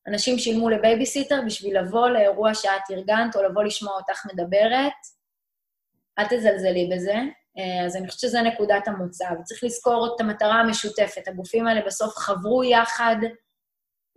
[0.07, 4.93] אנשים שילמו לבייביסיטר בשביל לבוא לאירוע שאת ארגנת, או לבוא לשמוע אותך מדברת.
[6.19, 7.15] אל תזלזלי בזה.
[7.57, 11.27] אה, אז אני חושבת שזו נקודת המוצא, וצריך לזכור את המטרה המשותפת.
[11.27, 13.15] הגופים האלה בסוף חברו יחד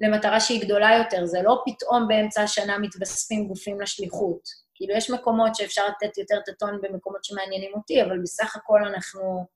[0.00, 1.26] למטרה שהיא גדולה יותר.
[1.26, 4.67] זה לא פתאום באמצע השנה מתווספים גופים לשליחות.
[4.78, 9.46] כאילו, יש מקומות שאפשר לתת יותר את הטון במקומות שמעניינים אותי, אבל בסך הכל אנחנו...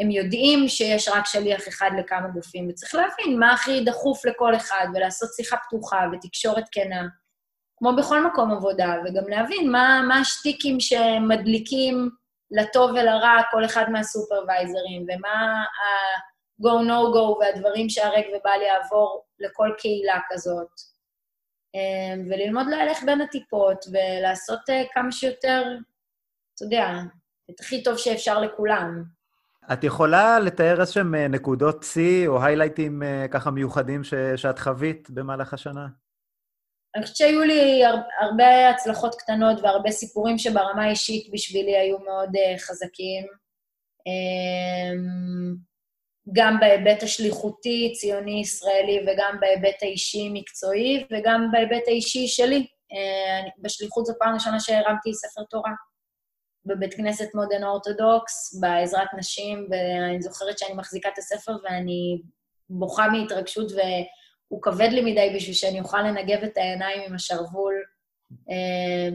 [0.00, 4.86] הם יודעים שיש רק שליח אחד לכמה גופים, וצריך להבין מה הכי דחוף לכל אחד,
[4.94, 7.06] ולעשות שיחה פתוחה ותקשורת כנה,
[7.76, 12.10] כמו בכל מקום עבודה, וגם להבין מה, מה השטיקים שמדליקים
[12.50, 20.20] לטוב ולרע כל אחד מהסופרוויזרים, ומה ה-go no go והדברים שהרג ובל יעבור לכל קהילה
[20.28, 20.68] כזאת.
[21.74, 25.62] אמ, וללמוד להלך בין הטיפות ולעשות אה, כמה שיותר,
[26.54, 26.88] אתה יודע,
[27.50, 29.04] את הכי טוב שאפשר לכולם.
[29.72, 35.10] את יכולה לתאר איזשהם אה, נקודות שיא או היילייטים אה, ככה מיוחדים ש, שאת חווית
[35.10, 35.86] במהלך השנה?
[36.96, 37.82] אני חושבת שהיו לי
[38.20, 43.26] הרבה הצלחות קטנות והרבה סיפורים שברמה האישית בשבילי היו מאוד חזקים.
[44.06, 45.69] אמ,
[46.32, 52.66] גם בהיבט השליחותי, ציוני-ישראלי, וגם בהיבט האישי-מקצועי, וגם בהיבט האישי שלי.
[52.92, 55.72] אה, בשליחות זו פעם ראשונה שהרמתי ספר תורה.
[56.66, 62.22] בבית כנסת מודרן אורתודוקס, בעזרת נשים, ואני זוכרת שאני מחזיקה את הספר ואני
[62.70, 67.74] בוכה מהתרגשות, והוא כבד לי מדי בשביל שאני אוכל לנגב את העיניים עם השרוול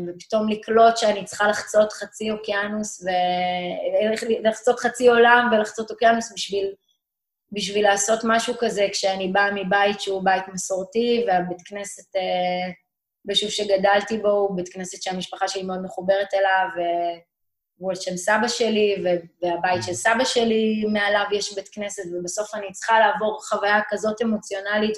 [0.08, 3.10] ופתאום לקלוט שאני צריכה לחצות חצי אוקיינוס, ו...
[4.44, 6.74] לחצות חצי עולם ולחצות אוקיינוס בשביל,
[7.52, 12.72] בשביל לעשות משהו כזה, כשאני באה מבית שהוא בית מסורתי, והבית כנסת אה,
[13.26, 16.68] ביישוב שגדלתי בו הוא בית כנסת שהמשפחה שלי מאוד מחוברת אליו,
[17.78, 19.04] והוא על שם סבא שלי,
[19.42, 24.98] והבית של סבא שלי מעליו יש בית כנסת, ובסוף אני צריכה לעבור חוויה כזאת אמוציונלית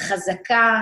[0.00, 0.80] וחזקה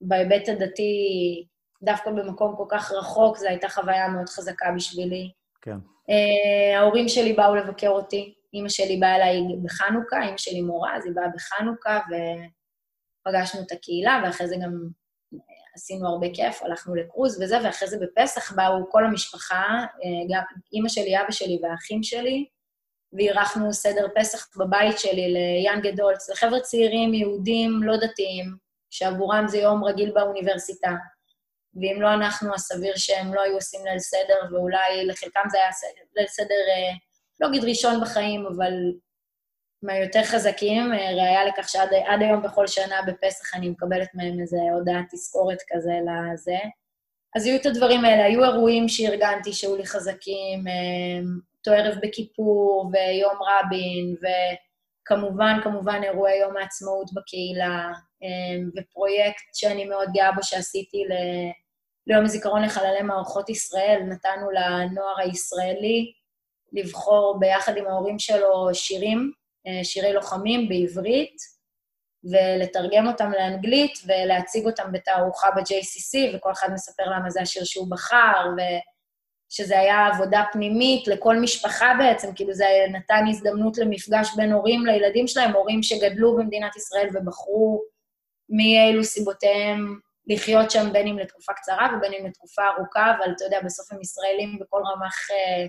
[0.00, 1.46] בהיבט הדתי,
[1.82, 5.30] דווקא במקום כל כך רחוק, זו הייתה חוויה מאוד חזקה בשבילי.
[5.62, 5.76] כן.
[6.10, 11.06] Uh, ההורים שלי באו לבקר אותי, אימא שלי באה אליי בחנוכה, אימא שלי מורה, אז
[11.06, 12.00] היא באה בחנוכה,
[13.26, 14.88] ופגשנו את הקהילה, ואחרי זה גם
[15.74, 20.88] עשינו הרבה כיף, הלכנו לקרוז וזה, ואחרי זה בפסח באו כל המשפחה, uh, גם אימא
[20.88, 22.46] שלי, אבא שלי והאחים שלי,
[23.12, 28.56] ואירחנו סדר פסח בבית שלי ליאנג אדולטס, לחבר'ה צעירים, יהודים, לא דתיים,
[28.90, 30.90] שעבורם זה יום רגיל באוניברסיטה.
[31.76, 35.70] ואם לא אנחנו, אז סביר שהם לא היו עושים ליל סדר, ואולי לחלקם זה היה
[36.16, 36.96] ליל סדר, אה,
[37.44, 38.72] לא אגיד ראשון בחיים, אבל
[39.82, 45.04] מהיותר חזקים, אה, ראיה לכך שעד היום בכל שנה בפסח אני מקבלת מהם איזו הודעת
[45.10, 46.58] תזכורת כזה לזה.
[47.36, 51.22] אז היו את הדברים האלה, היו אירועים שארגנתי שהיו לי חזקים, אה,
[51.58, 54.16] אותו ערב בכיפור ויום רבין,
[55.02, 57.92] וכמובן, כמובן אירועי יום העצמאות בקהילה,
[58.76, 60.98] ופרויקט שאני מאוד גאה בו שעשיתי
[62.06, 66.12] ליום הזיכרון לחללי מערכות ישראל, נתנו לנוער הישראלי
[66.74, 69.32] לבחור ביחד עם ההורים שלו שירים,
[69.66, 71.54] אה, שירי לוחמים בעברית,
[72.30, 78.48] ולתרגם אותם לאנגלית ולהציג אותם בתערוכה ב-JCC, וכל אחד מספר למה זה השיר שהוא בחר,
[78.56, 85.26] ושזה היה עבודה פנימית לכל משפחה בעצם, כאילו זה נתן הזדמנות למפגש בין הורים לילדים
[85.26, 87.82] שלהם, הורים שגדלו במדינת ישראל ובחרו
[88.48, 93.60] מאילו סיבותיהם לחיות שם בין אם לתקופה קצרה ובין אם לתקופה ארוכה, אבל אתה יודע,
[93.64, 95.66] בסוף הם ישראלים בכל רמ"ח אה,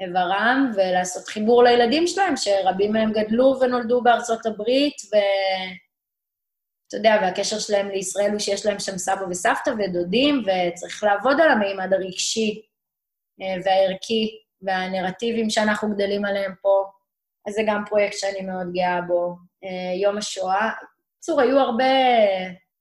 [0.00, 7.88] איברם, ולעשות חיבור לילדים שלהם, שרבים מהם גדלו ונולדו בארצות הברית, ואתה יודע, והקשר שלהם
[7.88, 12.62] לישראל הוא שיש להם שם סבא וסבתא ודודים, וצריך לעבוד על המימד הרגשי
[13.42, 16.84] אה, והערכי והנרטיבים שאנחנו גדלים עליהם פה.
[17.48, 19.36] אז זה גם פרויקט שאני מאוד גאה בו.
[19.64, 20.70] אה, יום השואה.
[21.26, 21.84] בקיצור, היו הרבה...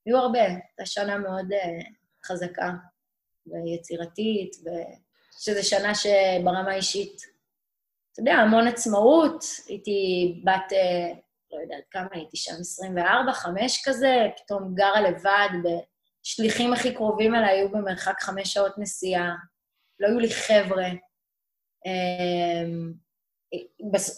[0.06, 0.41] היו הרבה.
[0.41, 1.86] הייתה שנה מאוד uh,
[2.25, 2.71] חזקה
[3.47, 4.56] ויצירתית,
[5.38, 7.21] ושזו שנה שברמה האישית,
[8.15, 9.45] אתה יודע, המון עצמאות.
[9.67, 11.15] הייתי בת, uh,
[11.52, 17.50] לא יודעת כמה הייתי שם, 24, 5 כזה, פתאום גרה לבד, בשליחים הכי קרובים אליי
[17.50, 19.36] היו במרחק חמש שעות נסיעה,
[20.00, 20.89] לא היו לי חבר'ה.
[21.88, 22.95] Um,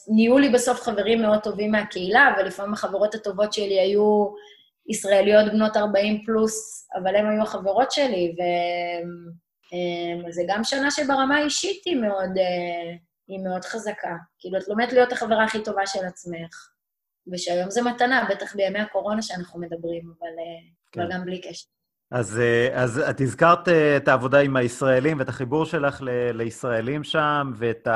[0.07, 4.27] נהיו לי בסוף חברים מאוד טובים מהקהילה, ולפעמים החברות הטובות שלי היו
[4.87, 8.35] ישראליות בנות 40 פלוס, אבל הן היו החברות שלי,
[10.27, 12.95] וזה גם שנה שברמה האישית היא מאוד, אה,
[13.27, 14.15] היא מאוד חזקה.
[14.39, 16.69] כאילו, את לומדת להיות החברה הכי טובה של עצמך,
[17.31, 21.01] ושהיום זה מתנה, בטח בימי הקורונה שאנחנו מדברים, אבל, אה, כן.
[21.01, 21.67] אבל גם בלי קשר.
[22.11, 27.51] אז, אה, אז את הזכרת את העבודה עם הישראלים ואת החיבור שלך ל, לישראלים שם,
[27.55, 27.87] ואת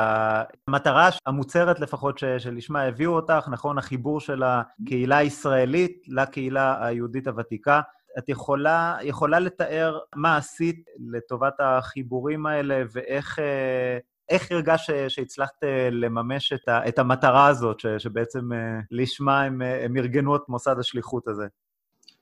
[0.68, 3.78] המטרה המוצהרת לפחות ש, שלשמה הביאו אותך, נכון?
[3.78, 7.80] החיבור של הקהילה הישראלית לקהילה היהודית הוותיקה.
[8.18, 13.98] את יכולה, יכולה לתאר מה עשית לטובת החיבורים האלה ואיך אה,
[14.28, 18.40] איך הרגשת שהצלחת לממש את, ה, את המטרה הזאת, ש, שבעצם
[18.90, 21.44] לשמה הם, הם ארגנו את מוסד השליחות הזה?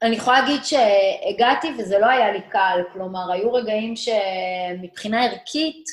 [0.02, 5.84] אני יכולה להגיד שהגעתי וזה לא היה לי קל, כלומר, היו רגעים שמבחינה ערכית,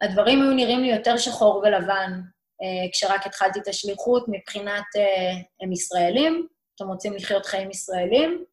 [0.00, 2.20] הדברים היו נראים לי יותר שחור ולבן
[2.62, 8.44] אה, כשרק התחלתי את השליחות, מבחינת אה, הם ישראלים, אתם רוצים לחיות חיים ישראלים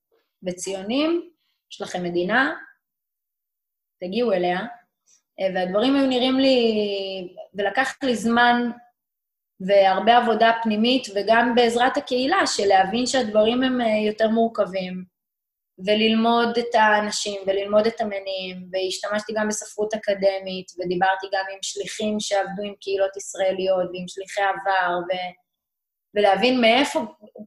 [0.45, 1.29] וציונים,
[1.71, 2.53] יש לכם מדינה,
[3.99, 4.60] תגיעו אליה.
[5.39, 6.58] אה, והדברים היו נראים לי,
[7.53, 8.71] ולקח לי זמן
[9.60, 15.05] והרבה עבודה פנימית, וגם בעזרת הקהילה, של להבין שהדברים הם אה, יותר מורכבים,
[15.86, 22.63] וללמוד את האנשים, וללמוד את המניעים, והשתמשתי גם בספרות אקדמית, ודיברתי גם עם שליחים שעבדו
[22.63, 25.12] עם קהילות ישראליות, ועם שליחי עבר, ו...
[26.15, 26.99] ולהבין מאיפה,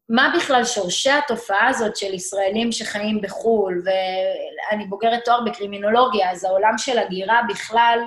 [0.09, 6.75] מה בכלל שורשי התופעה הזאת של ישראלים שחיים בחו"ל, ואני בוגרת תואר בקרימינולוגיה, אז העולם
[6.79, 7.99] של הגירה בכלל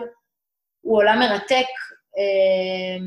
[0.81, 1.65] הוא עולם מרתק,
[2.17, 3.05] אה,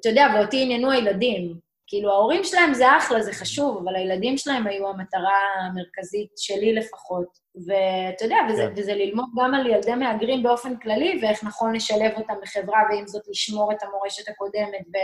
[0.00, 1.68] אתה יודע, ואותי עניינו הילדים.
[1.86, 7.38] כאילו, ההורים שלהם זה אחלה, זה חשוב, אבל הילדים שלהם היו המטרה המרכזית שלי לפחות.
[7.66, 8.62] ואתה יודע, וזה.
[8.62, 8.72] כן.
[8.76, 13.22] וזה ללמוד גם על ילדי מהגרים באופן כללי, ואיך נכון לשלב אותם בחברה, ועם זאת
[13.28, 14.86] לשמור את המורשת הקודמת.
[14.94, 14.96] ו...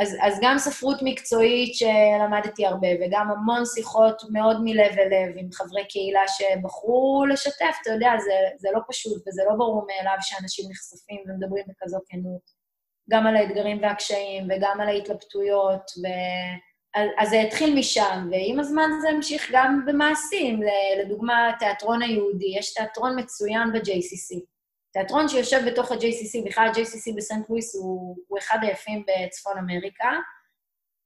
[0.00, 5.48] אז, אז גם ספרות מקצועית שלמדתי הרבה, וגם המון שיחות מאוד מלב אל לב עם
[5.52, 10.64] חברי קהילה שבחרו לשתף, אתה יודע, זה, זה לא פשוט וזה לא ברור מאליו שאנשים
[10.70, 12.64] נחשפים ומדברים בכזו כנות,
[13.10, 16.06] גם על האתגרים והקשיים וגם על ההתלבטויות, ו...
[17.18, 20.60] אז זה התחיל משם, ועם הזמן זה המשיך גם במעשים.
[21.00, 24.53] לדוגמה, התיאטרון היהודי, יש תיאטרון מצוין ב-JCC.
[24.94, 30.10] תיאטרון שיושב בתוך ה-JCC, בכלל ה-JCC בסנט לואיס הוא, הוא אחד היפים בצפון אמריקה,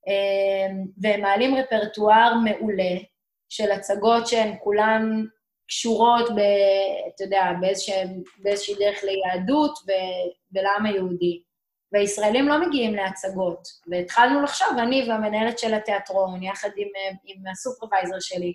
[0.06, 2.94] אמ, והם מעלים רפרטואר מעולה
[3.48, 5.24] של הצגות שהן כולן
[5.68, 6.38] קשורות, ב,
[7.14, 7.92] אתה יודע, באיזשה,
[8.38, 9.78] באיזושהי דרך ליהדות
[10.52, 11.42] ולעם היהודי.
[11.92, 13.68] והישראלים לא מגיעים להצגות.
[13.90, 16.88] והתחלנו לחשוב, אני והמנהלת של התיאטרון, יחד עם,
[17.24, 18.54] עם הסופרוויזר שלי,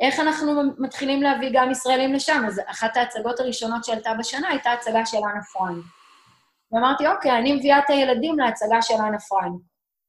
[0.00, 2.42] איך אנחנו מתחילים להביא גם ישראלים לשם?
[2.46, 5.84] אז אחת ההצגות הראשונות שעלתה בשנה הייתה הצגה של אנה פרנק.
[6.72, 9.60] ואמרתי, אוקיי, אני מביאה את הילדים להצגה של אנה פרנק.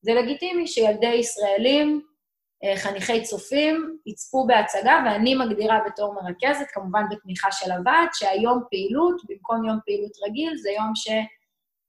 [0.01, 2.01] זה לגיטימי שילדי ישראלים,
[2.63, 9.21] אה, חניכי צופים, יצפו בהצגה, ואני מגדירה בתור מרכזת, כמובן בתמיכה של הוועד, שהיום פעילות,
[9.29, 11.07] במקום יום פעילות רגיל, זה יום ש...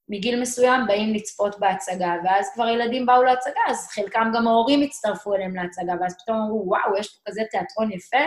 [0.09, 5.35] מגיל מסוים באים לצפות בהצגה, ואז כבר ילדים באו להצגה, אז חלקם גם ההורים הצטרפו
[5.35, 8.25] אליהם להצגה, ואז פתאום אמרו, וואו, יש פה כזה תיאטרון יפה,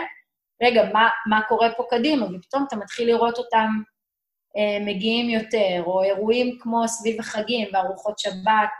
[0.63, 2.25] רגע, מה, מה קורה פה קדימה?
[2.25, 3.67] ופתאום אתה מתחיל לראות אותם
[4.57, 8.77] אה, מגיעים יותר, או אירועים כמו סביב החגים וארוחות שבת,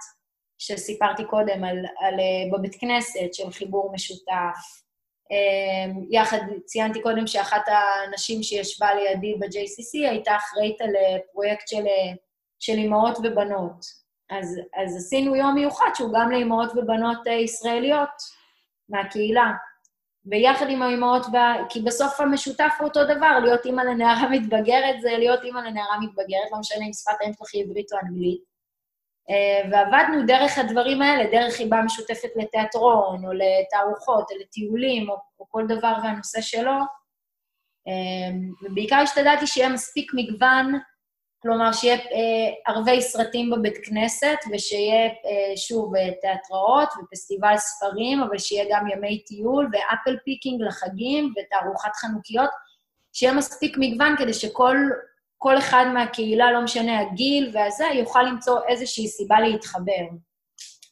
[0.57, 4.81] שסיפרתי קודם, על, על, אה, בבית כנסת של חיבור משותף.
[5.31, 11.87] אה, יחד, ציינתי קודם שאחת הנשים שישבה לידי ב-JCC הייתה אחראית על אה, פרויקט של...
[11.87, 12.13] אה,
[12.62, 13.86] של אימהות ובנות.
[14.30, 18.09] אז, אז עשינו יום מיוחד שהוא גם לאימהות ובנות אה, ישראליות
[18.89, 19.51] מהקהילה.
[20.26, 21.26] ויחד עם האימהות.
[21.70, 26.51] כי בסוף המשותף הוא אותו דבר, להיות אימא לנערה מתבגרת זה להיות אימא לנערה מתבגרת,
[26.51, 28.41] לא משנה אם שפת האם שלך היא עברית או אנגלית.
[29.30, 35.45] אה, ועבדנו דרך הדברים האלה, דרך חיבה משותפת לתיאטרון, או לתערוכות, או לטיולים, או, או
[35.49, 36.80] כל דבר והנושא שלו.
[37.88, 38.32] אה,
[38.62, 40.80] ובעיקר השתדלתי שיהיה מספיק מגוון
[41.43, 48.37] כלומר, שיהיה אה, ערבי סרטים בבית כנסת, ושיהיה, אה, שוב, אה, תיאטראות ופסטיבל ספרים, אבל
[48.37, 52.49] שיהיה גם ימי טיול ו apple picking לחגים ותערוכת חנוכיות,
[53.13, 54.77] שיהיה מספיק מגוון כדי שכל
[55.37, 60.05] כל אחד מהקהילה, לא משנה הגיל והזה, יוכל למצוא איזושהי סיבה להתחבר.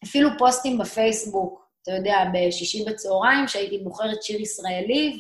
[0.04, 5.20] אפילו פוסטים בפייסבוק, אתה יודע, בשישי בצהריים, שהייתי בוחרת שיר ישראלי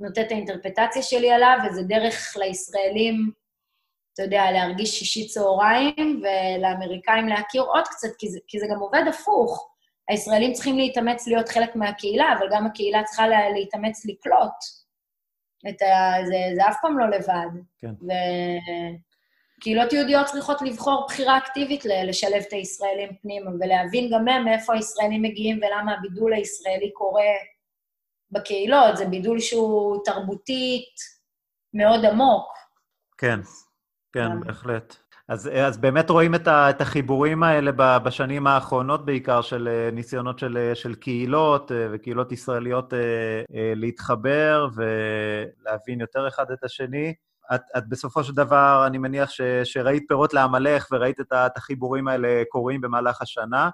[0.00, 3.30] ונותנת את האינטרפטציה שלי עליו, וזה דרך לישראלים
[4.14, 9.02] אתה יודע, להרגיש שישי צהריים, ולאמריקאים להכיר עוד קצת, כי זה, כי זה גם עובד
[9.08, 9.70] הפוך.
[10.08, 14.84] הישראלים צריכים להתאמץ להיות חלק מהקהילה, אבל גם הקהילה צריכה לה, להתאמץ לקלוט.
[15.68, 16.26] את ה...
[16.26, 17.60] זה, זה אף פעם לא לבד.
[17.78, 17.92] כן.
[19.58, 25.22] וקהילות יהודיות צריכות לבחור בחירה אקטיבית לשלב את הישראלים פנימה, ולהבין גם הם מאיפה הישראלים
[25.22, 27.32] מגיעים ולמה הבידול הישראלי קורה
[28.30, 28.96] בקהילות.
[28.96, 30.94] זה בידול שהוא תרבותית
[31.74, 32.52] מאוד עמוק.
[33.18, 33.40] כן.
[34.14, 34.96] כן, בהחלט.
[35.28, 40.38] אז, אז באמת רואים את, ה, את החיבורים האלה בשנים האחרונות בעיקר, של אה, ניסיונות
[40.38, 42.92] של, אה, של קהילות אה, וקהילות ישראליות
[43.74, 47.14] להתחבר ולהבין יותר אחד את השני.
[47.54, 52.08] את, את בסופו של דבר, אני מניח ש, שראית פירות לעמלך וראית את, את החיבורים
[52.08, 53.70] האלה קורים במהלך השנה.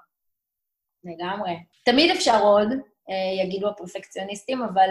[1.03, 1.51] לגמרי.
[1.85, 2.67] תמיד אפשר עוד,
[3.43, 4.89] יגידו הפרפקציוניסטים, אבל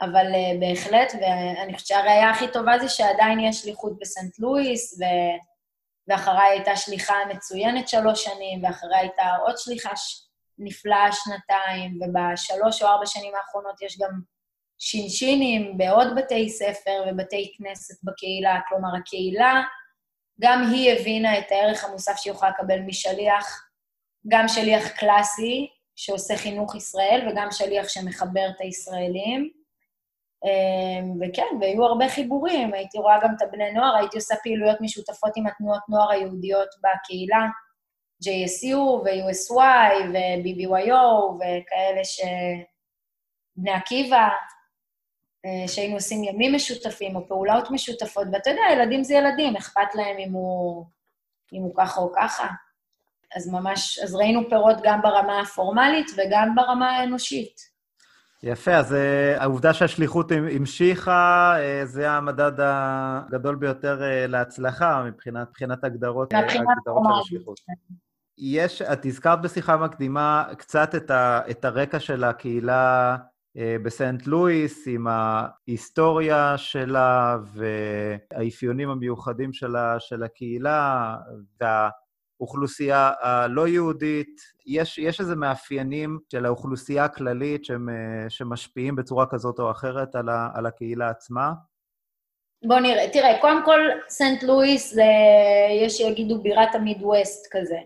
[0.00, 5.04] אבל uh, בהחלט, ואני חושבת שהראייה הכי טובה זה שעדיין יש שליחות בסנט לואיס, ו...
[6.08, 10.32] ואחריי הייתה שליחה מצוינת שלוש שנים, ואחריי הייתה עוד שליחה ש...
[10.58, 14.20] נפלאה שנתיים, ובשלוש או ארבע שנים האחרונות יש גם
[14.78, 18.60] שינשינים בעוד בתי ספר ובתי כנסת בקהילה.
[18.68, 19.62] כלומר, הקהילה,
[20.40, 23.68] גם היא הבינה את הערך המוסף שהיא יכולה לקבל משליח,
[24.28, 29.50] גם שליח קלאסי, שעושה חינוך ישראל, וגם שליח שמחבר את הישראלים.
[30.44, 35.32] אמ, וכן, והיו הרבה חיבורים, הייתי רואה גם את הבני נוער, הייתי עושה פעילויות משותפות
[35.36, 37.46] עם התנועות נוער היהודיות בקהילה,
[38.24, 42.20] JSU ו-USY ו-BBYO וכאלה ש...
[43.56, 44.28] בני עקיבא,
[45.46, 50.18] אה, שהיינו עושים ימים משותפים או פעולות משותפות, ואתה יודע, ילדים זה ילדים, אכפת להם
[50.18, 50.84] אם הוא,
[51.52, 52.48] אם הוא ככה או ככה.
[53.36, 57.71] אז ממש, אז ראינו פירות גם ברמה הפורמלית וגם ברמה האנושית.
[58.42, 58.96] יפה, אז uh,
[59.42, 67.20] העובדה שהשליחות המשיכה, uh, זה המדד הגדול ביותר uh, להצלחה מבחינת, מבחינת הגדרות, הגדרות של
[67.20, 67.60] השליחות.
[68.38, 73.16] יש, את הזכרת בשיחה מקדימה קצת את, ה, את הרקע של הקהילה
[73.82, 77.38] בסנט לואיס, עם ההיסטוריה שלה
[78.32, 81.16] והאפיונים המיוחדים שלה, של הקהילה,
[81.60, 81.88] וה...
[82.42, 84.40] האוכלוסייה הלא יהודית?
[84.66, 90.28] יש, יש איזה מאפיינים של האוכלוסייה הכללית שהם, אה, שמשפיעים בצורה כזאת או אחרת על,
[90.28, 91.52] ה, על הקהילה עצמה?
[92.66, 95.12] בוא נראה, תראה, קודם כל, סנט לואיס זה,
[95.84, 97.78] יש שיגידו בירת המידווסט כזה.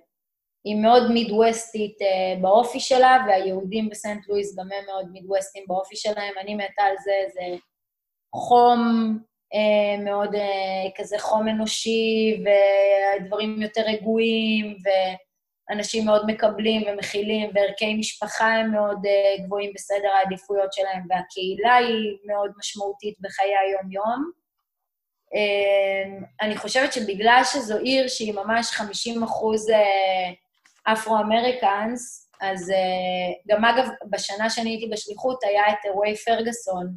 [0.65, 6.35] היא מאוד מידווסטית uh, באופי שלה, והיהודים בסנט לואיס גם הם מאוד מידווסטים באופי שלהם.
[6.41, 7.57] אני מתה על זה, זה
[8.35, 8.81] חום
[10.05, 10.39] מאוד uh,
[10.97, 12.43] כזה חום אנושי,
[13.21, 14.77] ודברים יותר רגועים,
[15.71, 22.17] ואנשים מאוד מקבלים ומכילים, וערכי משפחה הם מאוד uh, גבוהים בסדר העדיפויות שלהם, והקהילה היא
[22.27, 24.31] מאוד משמעותית בחיי היום-יום.
[26.43, 29.71] אני חושבת שבגלל שזו עיר שהיא ממש 50 אחוז...
[30.93, 32.73] אפרו-אמריקאנס, אז
[33.49, 36.97] גם אגב, בשנה שאני הייתי בשליחות היה את אירועי פרגוסון,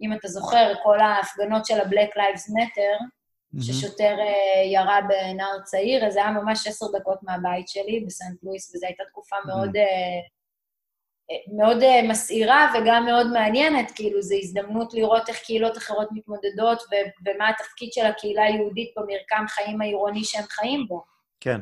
[0.00, 3.62] אם אתה זוכר, כל ההפגנות של ה-Black Lives Matter, mm-hmm.
[3.62, 8.74] ששוטר uh, ירה בנער צעיר, אז זה היה ממש עשר דקות מהבית שלי בסנט לואיס,
[8.74, 9.46] וזו הייתה תקופה mm-hmm.
[9.46, 16.08] מאוד, uh, מאוד uh, מסעירה וגם מאוד מעניינת, כאילו, זו הזדמנות לראות איך קהילות אחרות
[16.12, 21.04] מתמודדות ו- ומה התפקיד של הקהילה היהודית במרקם חיים העירוני שהם חיים בו.
[21.40, 21.60] כן.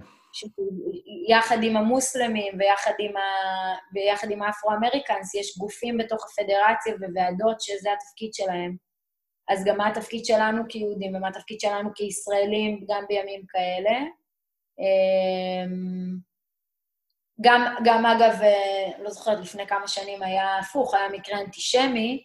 [1.28, 4.30] יחד עם המוסלמים ויחד עם, ה...
[4.30, 8.76] עם האפרו-אמריקאנס, יש גופים בתוך הפדרציה וועדות שזה התפקיד שלהם.
[9.48, 13.98] אז גם מה התפקיד שלנו כיהודים ומה התפקיד שלנו כישראלים גם בימים כאלה.
[14.78, 16.16] אמ,
[17.40, 22.22] גם, גם אגב, אה, לא זוכרת, לפני כמה שנים היה הפוך, היה מקרה אנטישמי,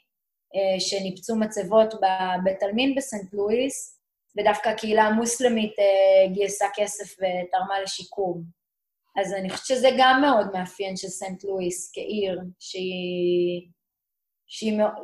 [0.55, 4.00] אה, שניפצו מצבות בבית עלמין בסנט לואיס,
[4.37, 8.43] ודווקא הקהילה המוסלמית אה, גייסה כסף ותרמה לשיקום.
[9.21, 13.67] אז אני חושבת שזה גם מאוד מאפיין של סנט לואיס כעיר, שהיא...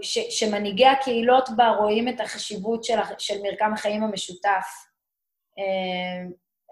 [0.02, 4.68] ש, שמנהיגי הקהילות בה רואים את החשיבות של, של מרקם החיים המשותף.
[5.60, 6.30] אה,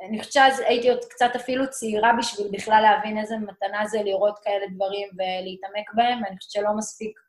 [0.07, 4.39] אני חושבת שאז הייתי עוד קצת אפילו צעירה בשביל בכלל להבין איזה מתנה זה לראות
[4.43, 7.19] כאלה דברים ולהתעמק בהם, ואני חושבת שלא מספיק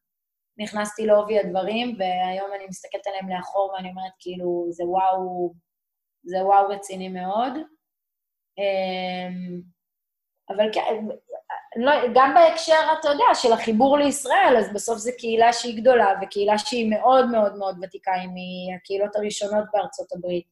[0.58, 5.52] נכנסתי לעובי הדברים, והיום אני מסתכלת עליהם לאחור ואני אומרת, כאילו, זה וואו,
[6.24, 7.52] זה וואו רציני מאוד.
[8.58, 9.60] אמ,
[10.48, 10.80] אבל כן,
[11.76, 16.58] לא, גם בהקשר, אתה יודע, של החיבור לישראל, אז בסוף זו קהילה שהיא גדולה, וקהילה
[16.58, 20.46] שהיא מאוד מאוד מאוד ותיקה, היא מהקהילות הראשונות בארצות הברית.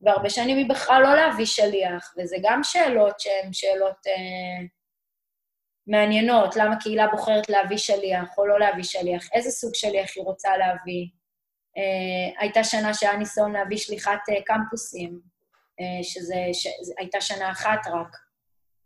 [0.00, 4.06] והרבה שנים היא בכלל לא להביא שליח, וזה גם שאלות שהן שאלות...
[4.06, 4.66] אה,
[5.88, 10.56] מעניינות, למה קהילה בוחרת להביא שליח או לא להביא שליח, איזה סוג שליח היא רוצה
[10.56, 11.06] להביא.
[11.78, 15.20] Uh, הייתה שנה שהיה ניסיון להביא שליחת uh, קמפוסים,
[15.80, 16.66] uh, שזה ש,
[16.98, 18.16] הייתה שנה אחת רק,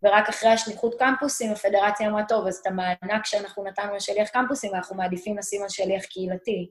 [0.03, 4.97] ורק אחרי השליחות קמפוסים הפדרציה אמרה, טוב, אז את המענק שאנחנו נתנו לשליח קמפוסים, אנחנו
[4.97, 6.71] מעדיפים לשים על שליח קהילתי.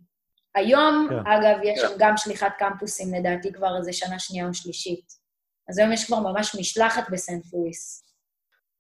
[0.56, 1.14] היום, yeah.
[1.14, 1.32] כן.
[1.32, 1.98] אגב, יש שם yeah.
[1.98, 5.06] גם שליחת קמפוסים, לדעתי כבר איזה שנה שנייה או שלישית.
[5.70, 8.11] אז היום יש כבר ממש משלחת בסנט לואיס.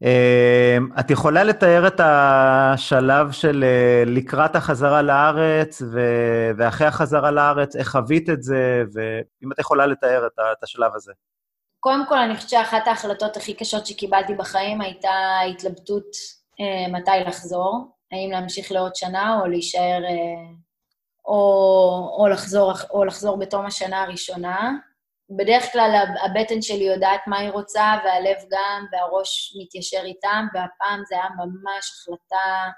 [0.02, 5.82] אמ, את יכולה לתאר את השלב של אה, לקראת החזרה לארץ
[6.58, 11.12] ואחרי החזרה לארץ, איך חווית את זה, ואם את יכולה לתאר את השלב הזה.
[11.80, 16.08] קודם כל, אני חושבת שאחת ההחלטות הכי קשות שקיבלתי בחיים הייתה התלבטות
[16.60, 20.54] אה, מתי לחזור, האם להמשיך לעוד שנה או להישאר, אה,
[21.26, 24.72] או, או, לחזור, או לחזור בתום השנה הראשונה.
[25.38, 31.16] בדרך כלל הבטן שלי יודעת מה היא רוצה, והלב גם, והראש מתיישר איתם, והפעם זה
[31.16, 32.72] היה ממש החלטה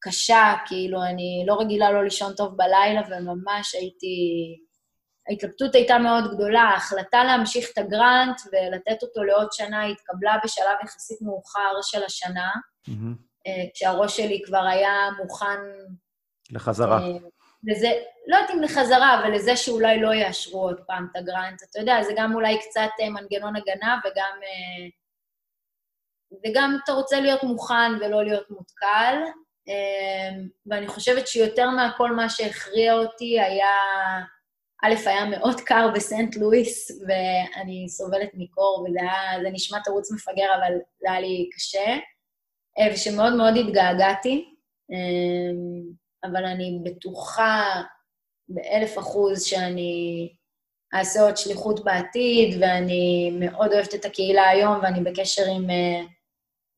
[0.00, 4.16] קשה, כאילו, אני לא רגילה לא לישון טוב בלילה, וממש הייתי...
[5.28, 6.60] ההתלבטות הייתה מאוד גדולה.
[6.60, 12.50] ההחלטה להמשיך את הגרנט ולתת אותו לעוד שנה התקבלה בשלב יחסית מאוחר של השנה,
[12.88, 13.50] mm-hmm.
[13.74, 15.58] כשהראש שלי כבר היה מוכן...
[16.50, 17.00] לחזרה.
[17.66, 17.92] לזה,
[18.26, 21.62] לא יודעת אם לחזרה, אבל לזה שאולי לא יאשרו עוד פעם את הגרנט.
[21.70, 24.38] אתה יודע, זה גם אולי קצת אה, מנגנון הגנה וגם...
[24.42, 24.88] אה,
[26.44, 29.16] וגם אתה רוצה להיות מוכן ולא להיות מותקל.
[29.68, 33.76] אה, ואני חושבת שיותר מהכל מה שהכריע אותי היה...
[34.84, 40.54] א', היה מאוד קר בסנט לואיס, ואני סובלת מקור, וזה היה, זה נשמע תירוץ מפגר,
[40.58, 41.96] אבל זה היה לי קשה,
[42.92, 44.54] ושמאוד מאוד התגעגעתי.
[46.24, 47.82] אבל אני בטוחה
[48.48, 50.28] באלף אחוז שאני
[50.94, 56.00] אעשה עוד שליחות בעתיד, ואני מאוד אוהבת את הקהילה היום, ואני בקשר עם, אה,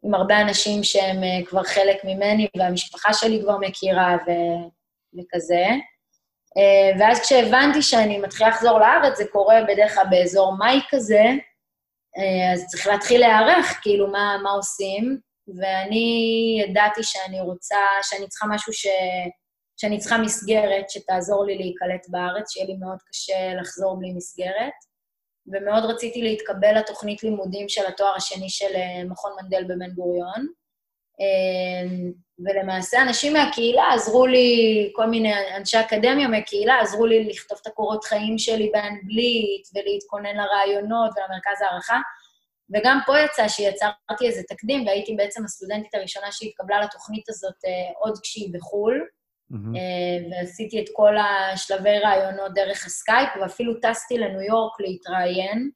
[0.03, 4.31] עם הרבה אנשים שהם אה, כבר חלק ממני, והמשפחה שלי כבר מכירה ו,
[5.19, 5.67] וכזה.
[6.59, 11.25] אה, ואז כשהבנתי שאני מתחילה לחזור לארץ, זה קורה בדרך כלל באזור מאי כזה,
[12.53, 15.19] אז צריך להתחיל להיערך, כאילו, מה, מה עושים.
[15.49, 18.87] ואני ידעתי שאני רוצה, שאני צריכה משהו ש...
[19.77, 24.73] שאני צריכה מסגרת שתעזור לי להיקלט בארץ, שיהיה לי מאוד קשה לחזור בלי מסגרת.
[25.47, 28.73] ומאוד רציתי להתקבל לתוכנית לימודים של התואר השני של
[29.09, 30.47] מכון מנדל בבן גוריון.
[32.39, 38.05] ולמעשה אנשים מהקהילה עזרו לי, כל מיני אנשי אקדמיה מהקהילה עזרו לי לכתוב את הקורות
[38.05, 42.01] חיים שלי באנגלית ולהתכונן לרעיונות ולמרכז הערכה.
[42.75, 48.19] וגם פה יצא שיצרתי איזה תקדים, והייתי בעצם הסטודנטית הראשונה שהתקבלה לתוכנית הזאת אה, עוד
[48.23, 49.07] כשהיא בחו"ל,
[49.53, 49.57] mm-hmm.
[49.57, 55.71] אה, ועשיתי את כל השלבי ראיונות דרך הסקייפ, ואפילו טסתי לניו יורק להתראיין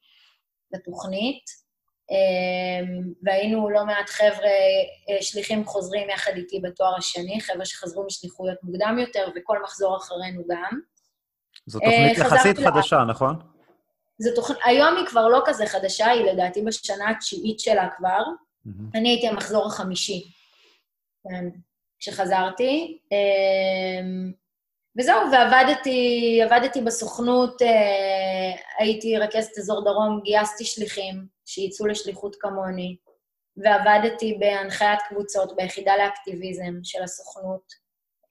[0.73, 1.61] לתוכנית.
[2.11, 4.49] אמ, והיינו לא מעט חבר'ה,
[5.09, 10.41] אה, שליחים חוזרים יחד איתי בתואר השני, חבר'ה שחזרו משליחויות מוקדם יותר, וכל מחזור אחרינו
[10.49, 10.79] גם.
[11.65, 13.05] זו תוכנית אה, יחסית חדשה, לה...
[13.05, 13.50] נכון?
[14.21, 18.23] זו תוכנית, היום היא כבר לא כזה חדשה, היא לדעתי בשנה התשיעית שלה כבר.
[18.67, 18.69] Mm-hmm.
[18.95, 20.31] אני הייתי המחזור החמישי,
[21.23, 21.45] כן,
[21.99, 22.99] כשחזרתי.
[23.11, 24.31] אמ,
[24.99, 32.95] וזהו, ועבדתי עבדתי בסוכנות, אה, הייתי רכזת אזור דרום, גייסתי שליחים שיצאו לשליחות כמוני,
[33.57, 37.73] ועבדתי בהנחיית קבוצות ביחידה לאקטיביזם של הסוכנות,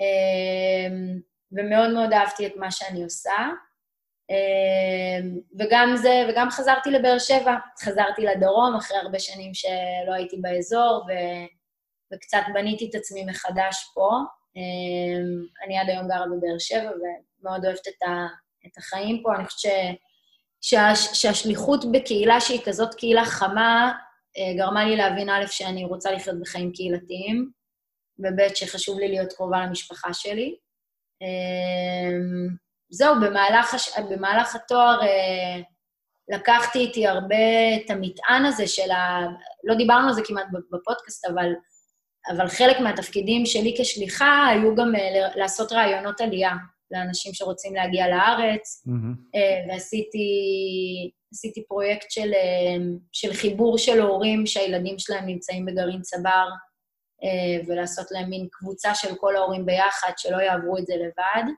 [0.01, 0.97] אה,
[1.53, 3.49] ומאוד מאוד אהבתי את מה שאני עושה.
[4.31, 5.29] אה,
[5.59, 11.13] וגם זה, וגם חזרתי לבאר שבע, חזרתי לדרום אחרי הרבה שנים שלא הייתי באזור, ו,
[12.15, 14.11] וקצת בניתי את עצמי מחדש פה.
[14.57, 18.27] אמ, אני עד היום גרה בבאר שבע ומאוד אוהבת את, ה,
[18.67, 19.37] את החיים פה.
[19.37, 23.93] אני חושבת ש, שה, שהשליחות בקהילה שהיא כזאת קהילה חמה,
[24.39, 27.51] אה, גרמה לי להבין, א', שאני רוצה לחיות בחיים קהילתיים,
[28.19, 30.57] וב', שחשוב לי להיות קרובה למשפחה שלי.
[32.91, 33.99] זהו, במהלך, הש...
[33.99, 35.63] במהלך התואר אה,
[36.29, 37.37] לקחתי איתי הרבה
[37.77, 39.27] את המטען הזה של ה...
[39.65, 41.53] לא דיברנו על זה כמעט בפודקאסט, אבל
[42.29, 46.53] אבל חלק מהתפקידים שלי כשליחה היו גם uh, לעשות רעיונות עלייה
[46.91, 49.37] לאנשים שרוצים להגיע לארץ, mm-hmm.
[49.37, 56.47] uh, ועשיתי פרויקט של, uh, של חיבור של הורים שהילדים שלהם נמצאים בגרעין צבר,
[57.23, 61.53] uh, ולעשות להם מין קבוצה של כל ההורים ביחד, שלא יעברו את זה לבד,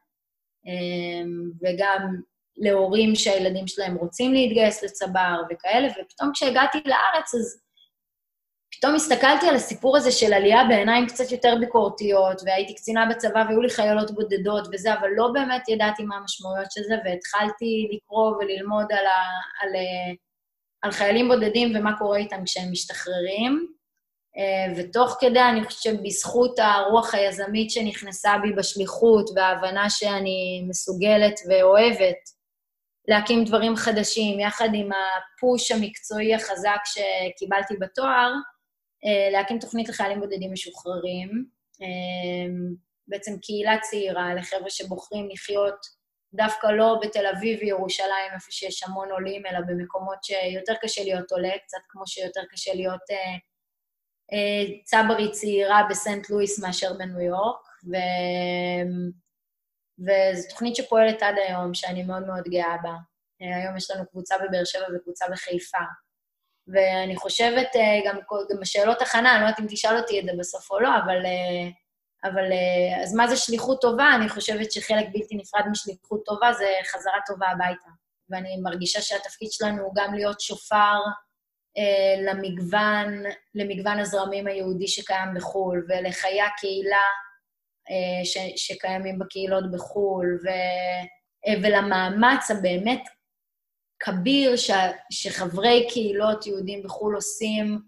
[1.62, 2.20] וגם
[2.56, 7.62] להורים שהילדים שלהם רוצים להתגייס לצבר וכאלה, ופתאום כשהגעתי לארץ, אז
[8.76, 13.62] פתאום הסתכלתי על הסיפור הזה של עלייה בעיניים קצת יותר ביקורתיות, והייתי קצינה בצבא והיו
[13.62, 18.92] לי חיילות בודדות וזה, אבל לא באמת ידעתי מה המשמעויות של זה, והתחלתי לקרוא וללמוד
[18.92, 19.20] על, ה,
[19.62, 19.70] על,
[20.82, 23.72] על חיילים בודדים ומה קורה איתם כשהם משתחררים.
[24.36, 32.42] אה, ותוך כדי, אני חושבת שבזכות הרוח היזמית שנכנסה בי בשליחות וההבנה שאני מסוגלת ואוהבת
[33.08, 38.32] להקים דברים חדשים, יחד עם הפוש המקצועי החזק שקיבלתי בתואר,
[39.04, 41.44] אה, להקים תוכנית לחיילים בודדים משוחררים,
[41.82, 42.54] אה,
[43.08, 46.02] בעצם קהילה צעירה לחבר'ה שבוחרים לחיות
[46.34, 51.52] דווקא לא בתל אביב וירושלים, איפה שיש המון עולים, אלא במקומות שיותר קשה להיות עולה,
[51.64, 53.00] קצת כמו שיותר קשה להיות
[54.84, 57.96] צברי צעירה בסנט לואיס מאשר בניו יורק, ו...
[59.98, 62.94] וזו תוכנית שפועלת עד היום, שאני מאוד מאוד גאה בה.
[63.40, 65.78] היום יש לנו קבוצה בבאר שבע וקבוצה בחיפה.
[66.68, 68.16] ואני חושבת, אה, גם,
[68.50, 71.26] גם בשאלות הכנה, אני לא יודעת אם תשאל אותי את זה בסוף או לא, אבל,
[71.26, 71.68] אה,
[72.30, 74.10] אבל אה, אז מה זה שליחות טובה?
[74.16, 77.88] אני חושבת שחלק בלתי נפרד משליחות טובה זה חזרה טובה הביתה.
[78.30, 80.98] ואני מרגישה שהתפקיד שלנו הוא גם להיות שופר
[82.26, 83.22] למגוון,
[83.54, 87.06] למגוון הזרמים היהודי שקיים בחו"ל, ולחיי הקהילה
[87.90, 90.48] אה, ש, שקיימים בקהילות בחו"ל, ו,
[91.46, 93.02] אה, ולמאמץ הבאמת
[94.00, 94.70] כביר ש,
[95.10, 97.78] שחברי קהילות יהודים בחו"ל עושים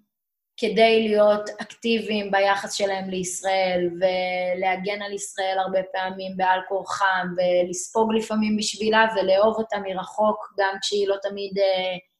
[0.57, 8.57] כדי להיות אקטיביים ביחס שלהם לישראל, ולהגן על ישראל הרבה פעמים בעל כורחם, ולספוג לפעמים
[8.57, 12.14] בשבילה ולאהוב אותה מרחוק, גם כשהיא לא תמיד uh,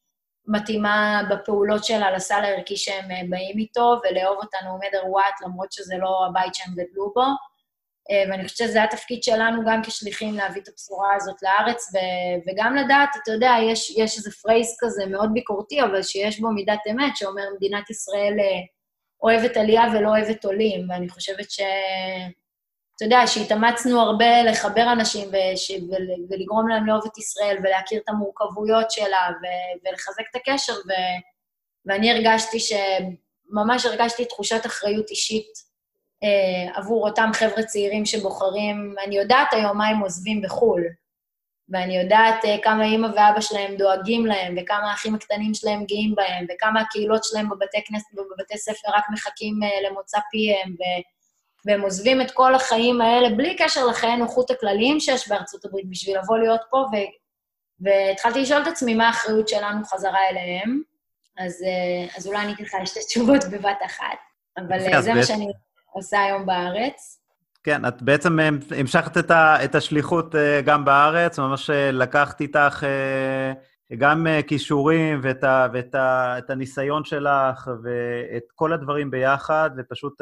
[0.47, 5.95] מתאימה בפעולות שלה לסל הערכי שהם uh, באים איתו, ולאהוב no matter what, למרות שזה
[5.97, 7.23] לא הבית שהם גדלו בו.
[8.11, 12.75] אה, ואני חושבת שזה התפקיד שלנו גם כשליחים להביא את הבשורה הזאת לארץ, ו- וגם
[12.75, 17.17] לדעת, אתה יודע, יש, יש איזה פרייס כזה מאוד ביקורתי, אבל שיש בו מידת אמת,
[17.17, 18.61] שאומר, מדינת ישראל אה,
[19.23, 21.59] אוהבת עלייה ולא אוהבת עולים, ואני חושבת ש...
[22.95, 25.71] אתה יודע, שהתאמצנו הרבה לחבר אנשים וש...
[25.71, 26.07] ול...
[26.29, 29.45] ולגרום להם לאהוב את ישראל ולהכיר את המורכבויות שלה ו...
[29.85, 30.91] ולחזק את הקשר, ו...
[31.85, 32.73] ואני הרגשתי ש...
[33.49, 35.65] ממש הרגשתי תחושת אחריות אישית
[36.23, 40.83] אה, עבור אותם חבר'ה צעירים שבוחרים, אני יודעת היום מה הם עוזבים בחו"ל,
[41.69, 46.45] ואני יודעת אה, כמה אימא ואבא שלהם דואגים להם, וכמה האחים הקטנים שלהם גאים בהם,
[46.49, 50.83] וכמה הקהילות שלהם בבתי כנסת ובבתי ספר רק מחכים אה, למוצא פיהם, ו...
[51.65, 56.17] והם עוזבים את כל החיים האלה בלי קשר לחיי נוחות הכלליים שיש בארצות הברית בשביל
[56.17, 56.95] לבוא להיות פה, ו...
[57.79, 60.81] והתחלתי לשאול את עצמי מה האחריות שלנו חזרה אליהם,
[61.37, 61.63] אז,
[62.17, 64.17] אז אולי אני אתן לך שתי תשובות בבת אחת,
[64.57, 65.47] אבל זה מה שאני
[65.91, 67.21] עושה היום בארץ.
[67.63, 68.39] כן, את בעצם
[68.71, 70.35] המשכת את, ה, את השליחות
[70.65, 72.85] גם בארץ, ממש לקחת איתך
[73.97, 80.13] גם כישורים ואת, ה, ואת ה, את הניסיון שלך ואת כל הדברים ביחד, ופשוט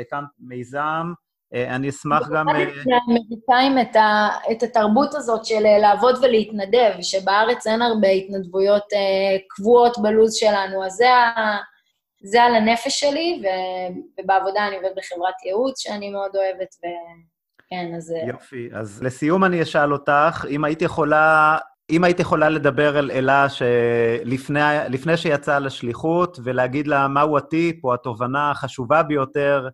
[0.00, 1.12] הקמת מיזם.
[1.54, 2.48] אני אשמח גם...
[2.48, 3.96] אני האמריקאים את,
[4.52, 8.84] את התרבות הזאת של לעבוד ולהתנדב, שבארץ אין הרבה התנדבויות
[9.48, 11.56] קבועות בלו"ז שלנו, אז זה, ה,
[12.22, 13.42] זה על הנפש שלי,
[14.20, 18.14] ובעבודה אני עובדת בחברת ייעוץ שאני מאוד אוהבת, וכן, אז...
[18.28, 18.68] יופי.
[18.74, 21.58] אז לסיום אני אשאל אותך, אם היית יכולה
[21.92, 28.50] אם היית יכולה לדבר אל אלה שלפני שיצאה לשליחות ולהגיד לה מהו הטיפ או התובנה
[28.50, 29.68] החשובה ביותר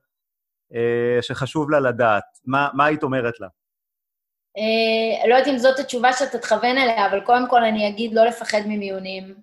[0.74, 3.48] אה, שחשוב לה לדעת, מה, מה היית אומרת לה?
[4.58, 8.24] אה, לא יודעת אם זאת התשובה שאתה תכוון אליה, אבל קודם כל אני אגיד לא
[8.24, 9.34] לפחד ממיונים,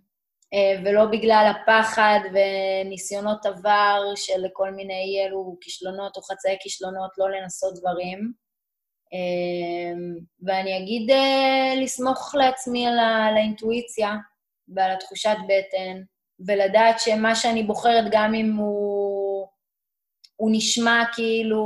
[0.53, 7.29] אה, ולא בגלל הפחד וניסיונות עבר של כל מיני אלו כישלונות או חצאי כישלונות, לא
[7.29, 8.44] לנסות דברים.
[9.13, 12.99] אמ, ואני אגיד אה, לסמוך לעצמי על,
[13.37, 14.15] האינטואיציה
[14.67, 16.01] ועל התחושת בטן,
[16.47, 19.47] ולדעת שמה שאני בוחרת, גם אם הוא,
[20.35, 21.65] הוא נשמע כאילו,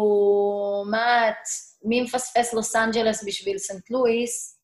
[0.91, 1.47] מה את,
[1.83, 4.59] מי מפספס לוס אנג'לס בשביל סנט לואיס,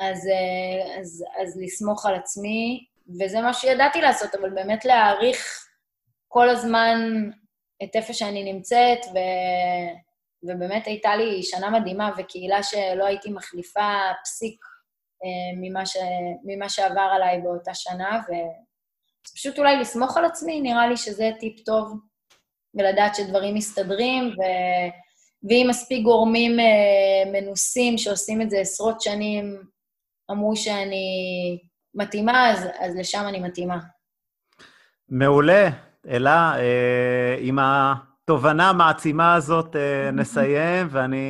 [0.00, 2.86] אז, אה, אז, אז לסמוך על עצמי,
[3.20, 5.68] וזה מה שידעתי לעשות, אבל באמת להעריך
[6.28, 7.00] כל הזמן
[7.84, 9.18] את איפה שאני נמצאת, ו...
[10.48, 13.90] ובאמת הייתה לי שנה מדהימה וקהילה שלא הייתי מחליפה
[14.24, 14.64] פסיק
[15.24, 15.96] אה, ממה, ש...
[16.44, 18.20] ממה שעבר עליי באותה שנה,
[19.30, 21.98] ופשוט אולי לסמוך על עצמי, נראה לי שזה טיפ טוב,
[22.74, 24.42] ולדעת שדברים מסתדרים, ו...
[25.48, 29.62] ואם מספיק גורמים אה, מנוסים שעושים את זה עשרות שנים,
[30.30, 31.58] אמרו שאני
[31.94, 33.78] מתאימה, אז, אז לשם אני מתאימה.
[35.08, 35.68] מעולה.
[36.08, 37.94] אלה, אה, עם ה...
[38.24, 41.28] התובנה המעצימה הזאת אה, נסיים, ואני,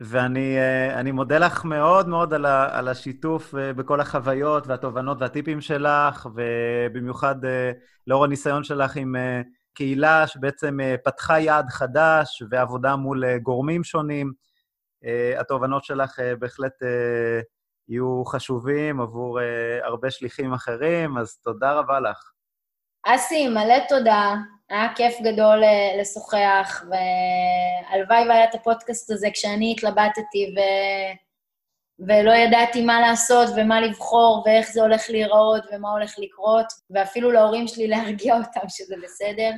[0.00, 5.60] ואני אה, מודה לך מאוד מאוד על, ה, על השיתוף אה, בכל החוויות והתובנות והטיפים
[5.60, 7.34] שלך, ובמיוחד
[8.06, 9.16] לאור הניסיון שלך עם
[9.74, 14.32] קהילה שבעצם פתחה יעד חדש ועבודה מול גורמים שונים.
[15.38, 16.72] התובנות שלך בהחלט
[17.88, 19.38] יהיו חשובים עבור
[19.82, 22.32] הרבה שליחים אחרים, אז תודה רבה לך.
[23.06, 24.34] אסי, מלא תודה.
[24.72, 30.60] היה כיף גדול אה, לשוחח, והלוואי והיה את הפודקאסט הזה כשאני התלבטתי ו...
[31.98, 37.68] ולא ידעתי מה לעשות ומה לבחור ואיך זה הולך להיראות ומה הולך לקרות, ואפילו להורים
[37.68, 39.50] שלי להרגיע אותם שזה בסדר.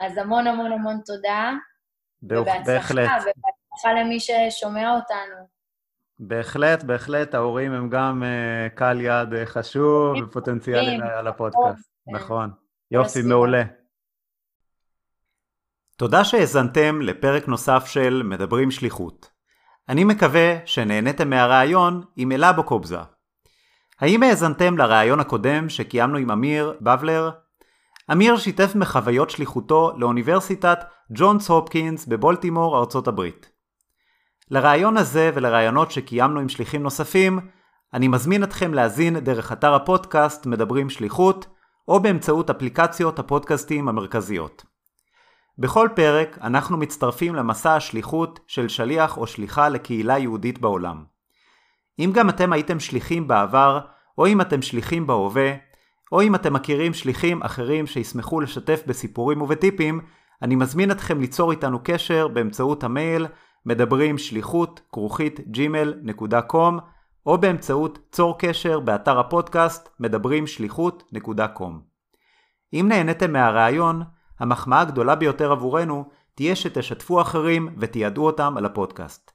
[0.00, 1.52] אז המון המון המון תודה.
[2.22, 3.10] בהחלט.
[3.10, 5.58] ובהצלחה למי ששומע אותנו.
[6.20, 11.88] בהחלט, בהחלט, ההורים הם גם uh, קהל יעד uh, חשוב ופוטנציאלי על הפודקאסט.
[12.06, 12.16] כן.
[12.16, 12.50] נכון.
[12.90, 13.62] יופי, מעולה.
[15.98, 19.30] תודה שהאזנתם לפרק נוסף של מדברים שליחות.
[19.88, 22.98] אני מקווה שנהניתם מהרעיון עם אלה בוקובזה.
[24.00, 27.30] האם האזנתם לרעיון הקודם שקיימנו עם אמיר בבלר?
[28.12, 30.78] אמיר שיתף מחוויות שליחותו לאוניברסיטת
[31.12, 33.50] ג'ונס הופקינס בבולטימור, ארצות הברית.
[34.50, 37.38] לרעיון הזה ולרעיונות שקיימנו עם שליחים נוספים,
[37.94, 41.46] אני מזמין אתכם להאזין דרך אתר הפודקאסט מדברים שליחות,
[41.88, 44.77] או באמצעות אפליקציות הפודקאסטים המרכזיות.
[45.58, 51.04] בכל פרק אנחנו מצטרפים למסע השליחות של שליח או שליחה לקהילה יהודית בעולם.
[51.98, 53.80] אם גם אתם הייתם שליחים בעבר,
[54.18, 55.52] או אם אתם שליחים בהווה,
[56.12, 60.00] או אם אתם מכירים שליחים אחרים שישמחו לשתף בסיפורים ובטיפים,
[60.42, 63.26] אני מזמין אתכם ליצור איתנו קשר באמצעות המייל
[63.66, 66.74] מדברים שליחות כרוכית gmail.com
[67.26, 71.72] או באמצעות צור קשר באתר הפודקאסט מדברים שליחות.com.
[72.72, 74.02] אם נהניתם מהרעיון,
[74.38, 79.30] המחמאה הגדולה ביותר עבורנו תהיה שתשתפו אחרים ותיעדו אותם על הפודקאסט.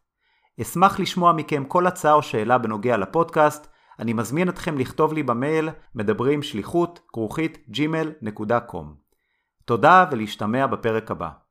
[0.62, 3.68] אשמח לשמוע מכם כל הצעה או שאלה בנוגע לפודקאסט,
[4.00, 8.86] אני מזמין אתכם לכתוב לי במייל מדברים שליחות כרוכית gmail.com.
[9.66, 11.43] תודה ולהשתמע בפרק הבא.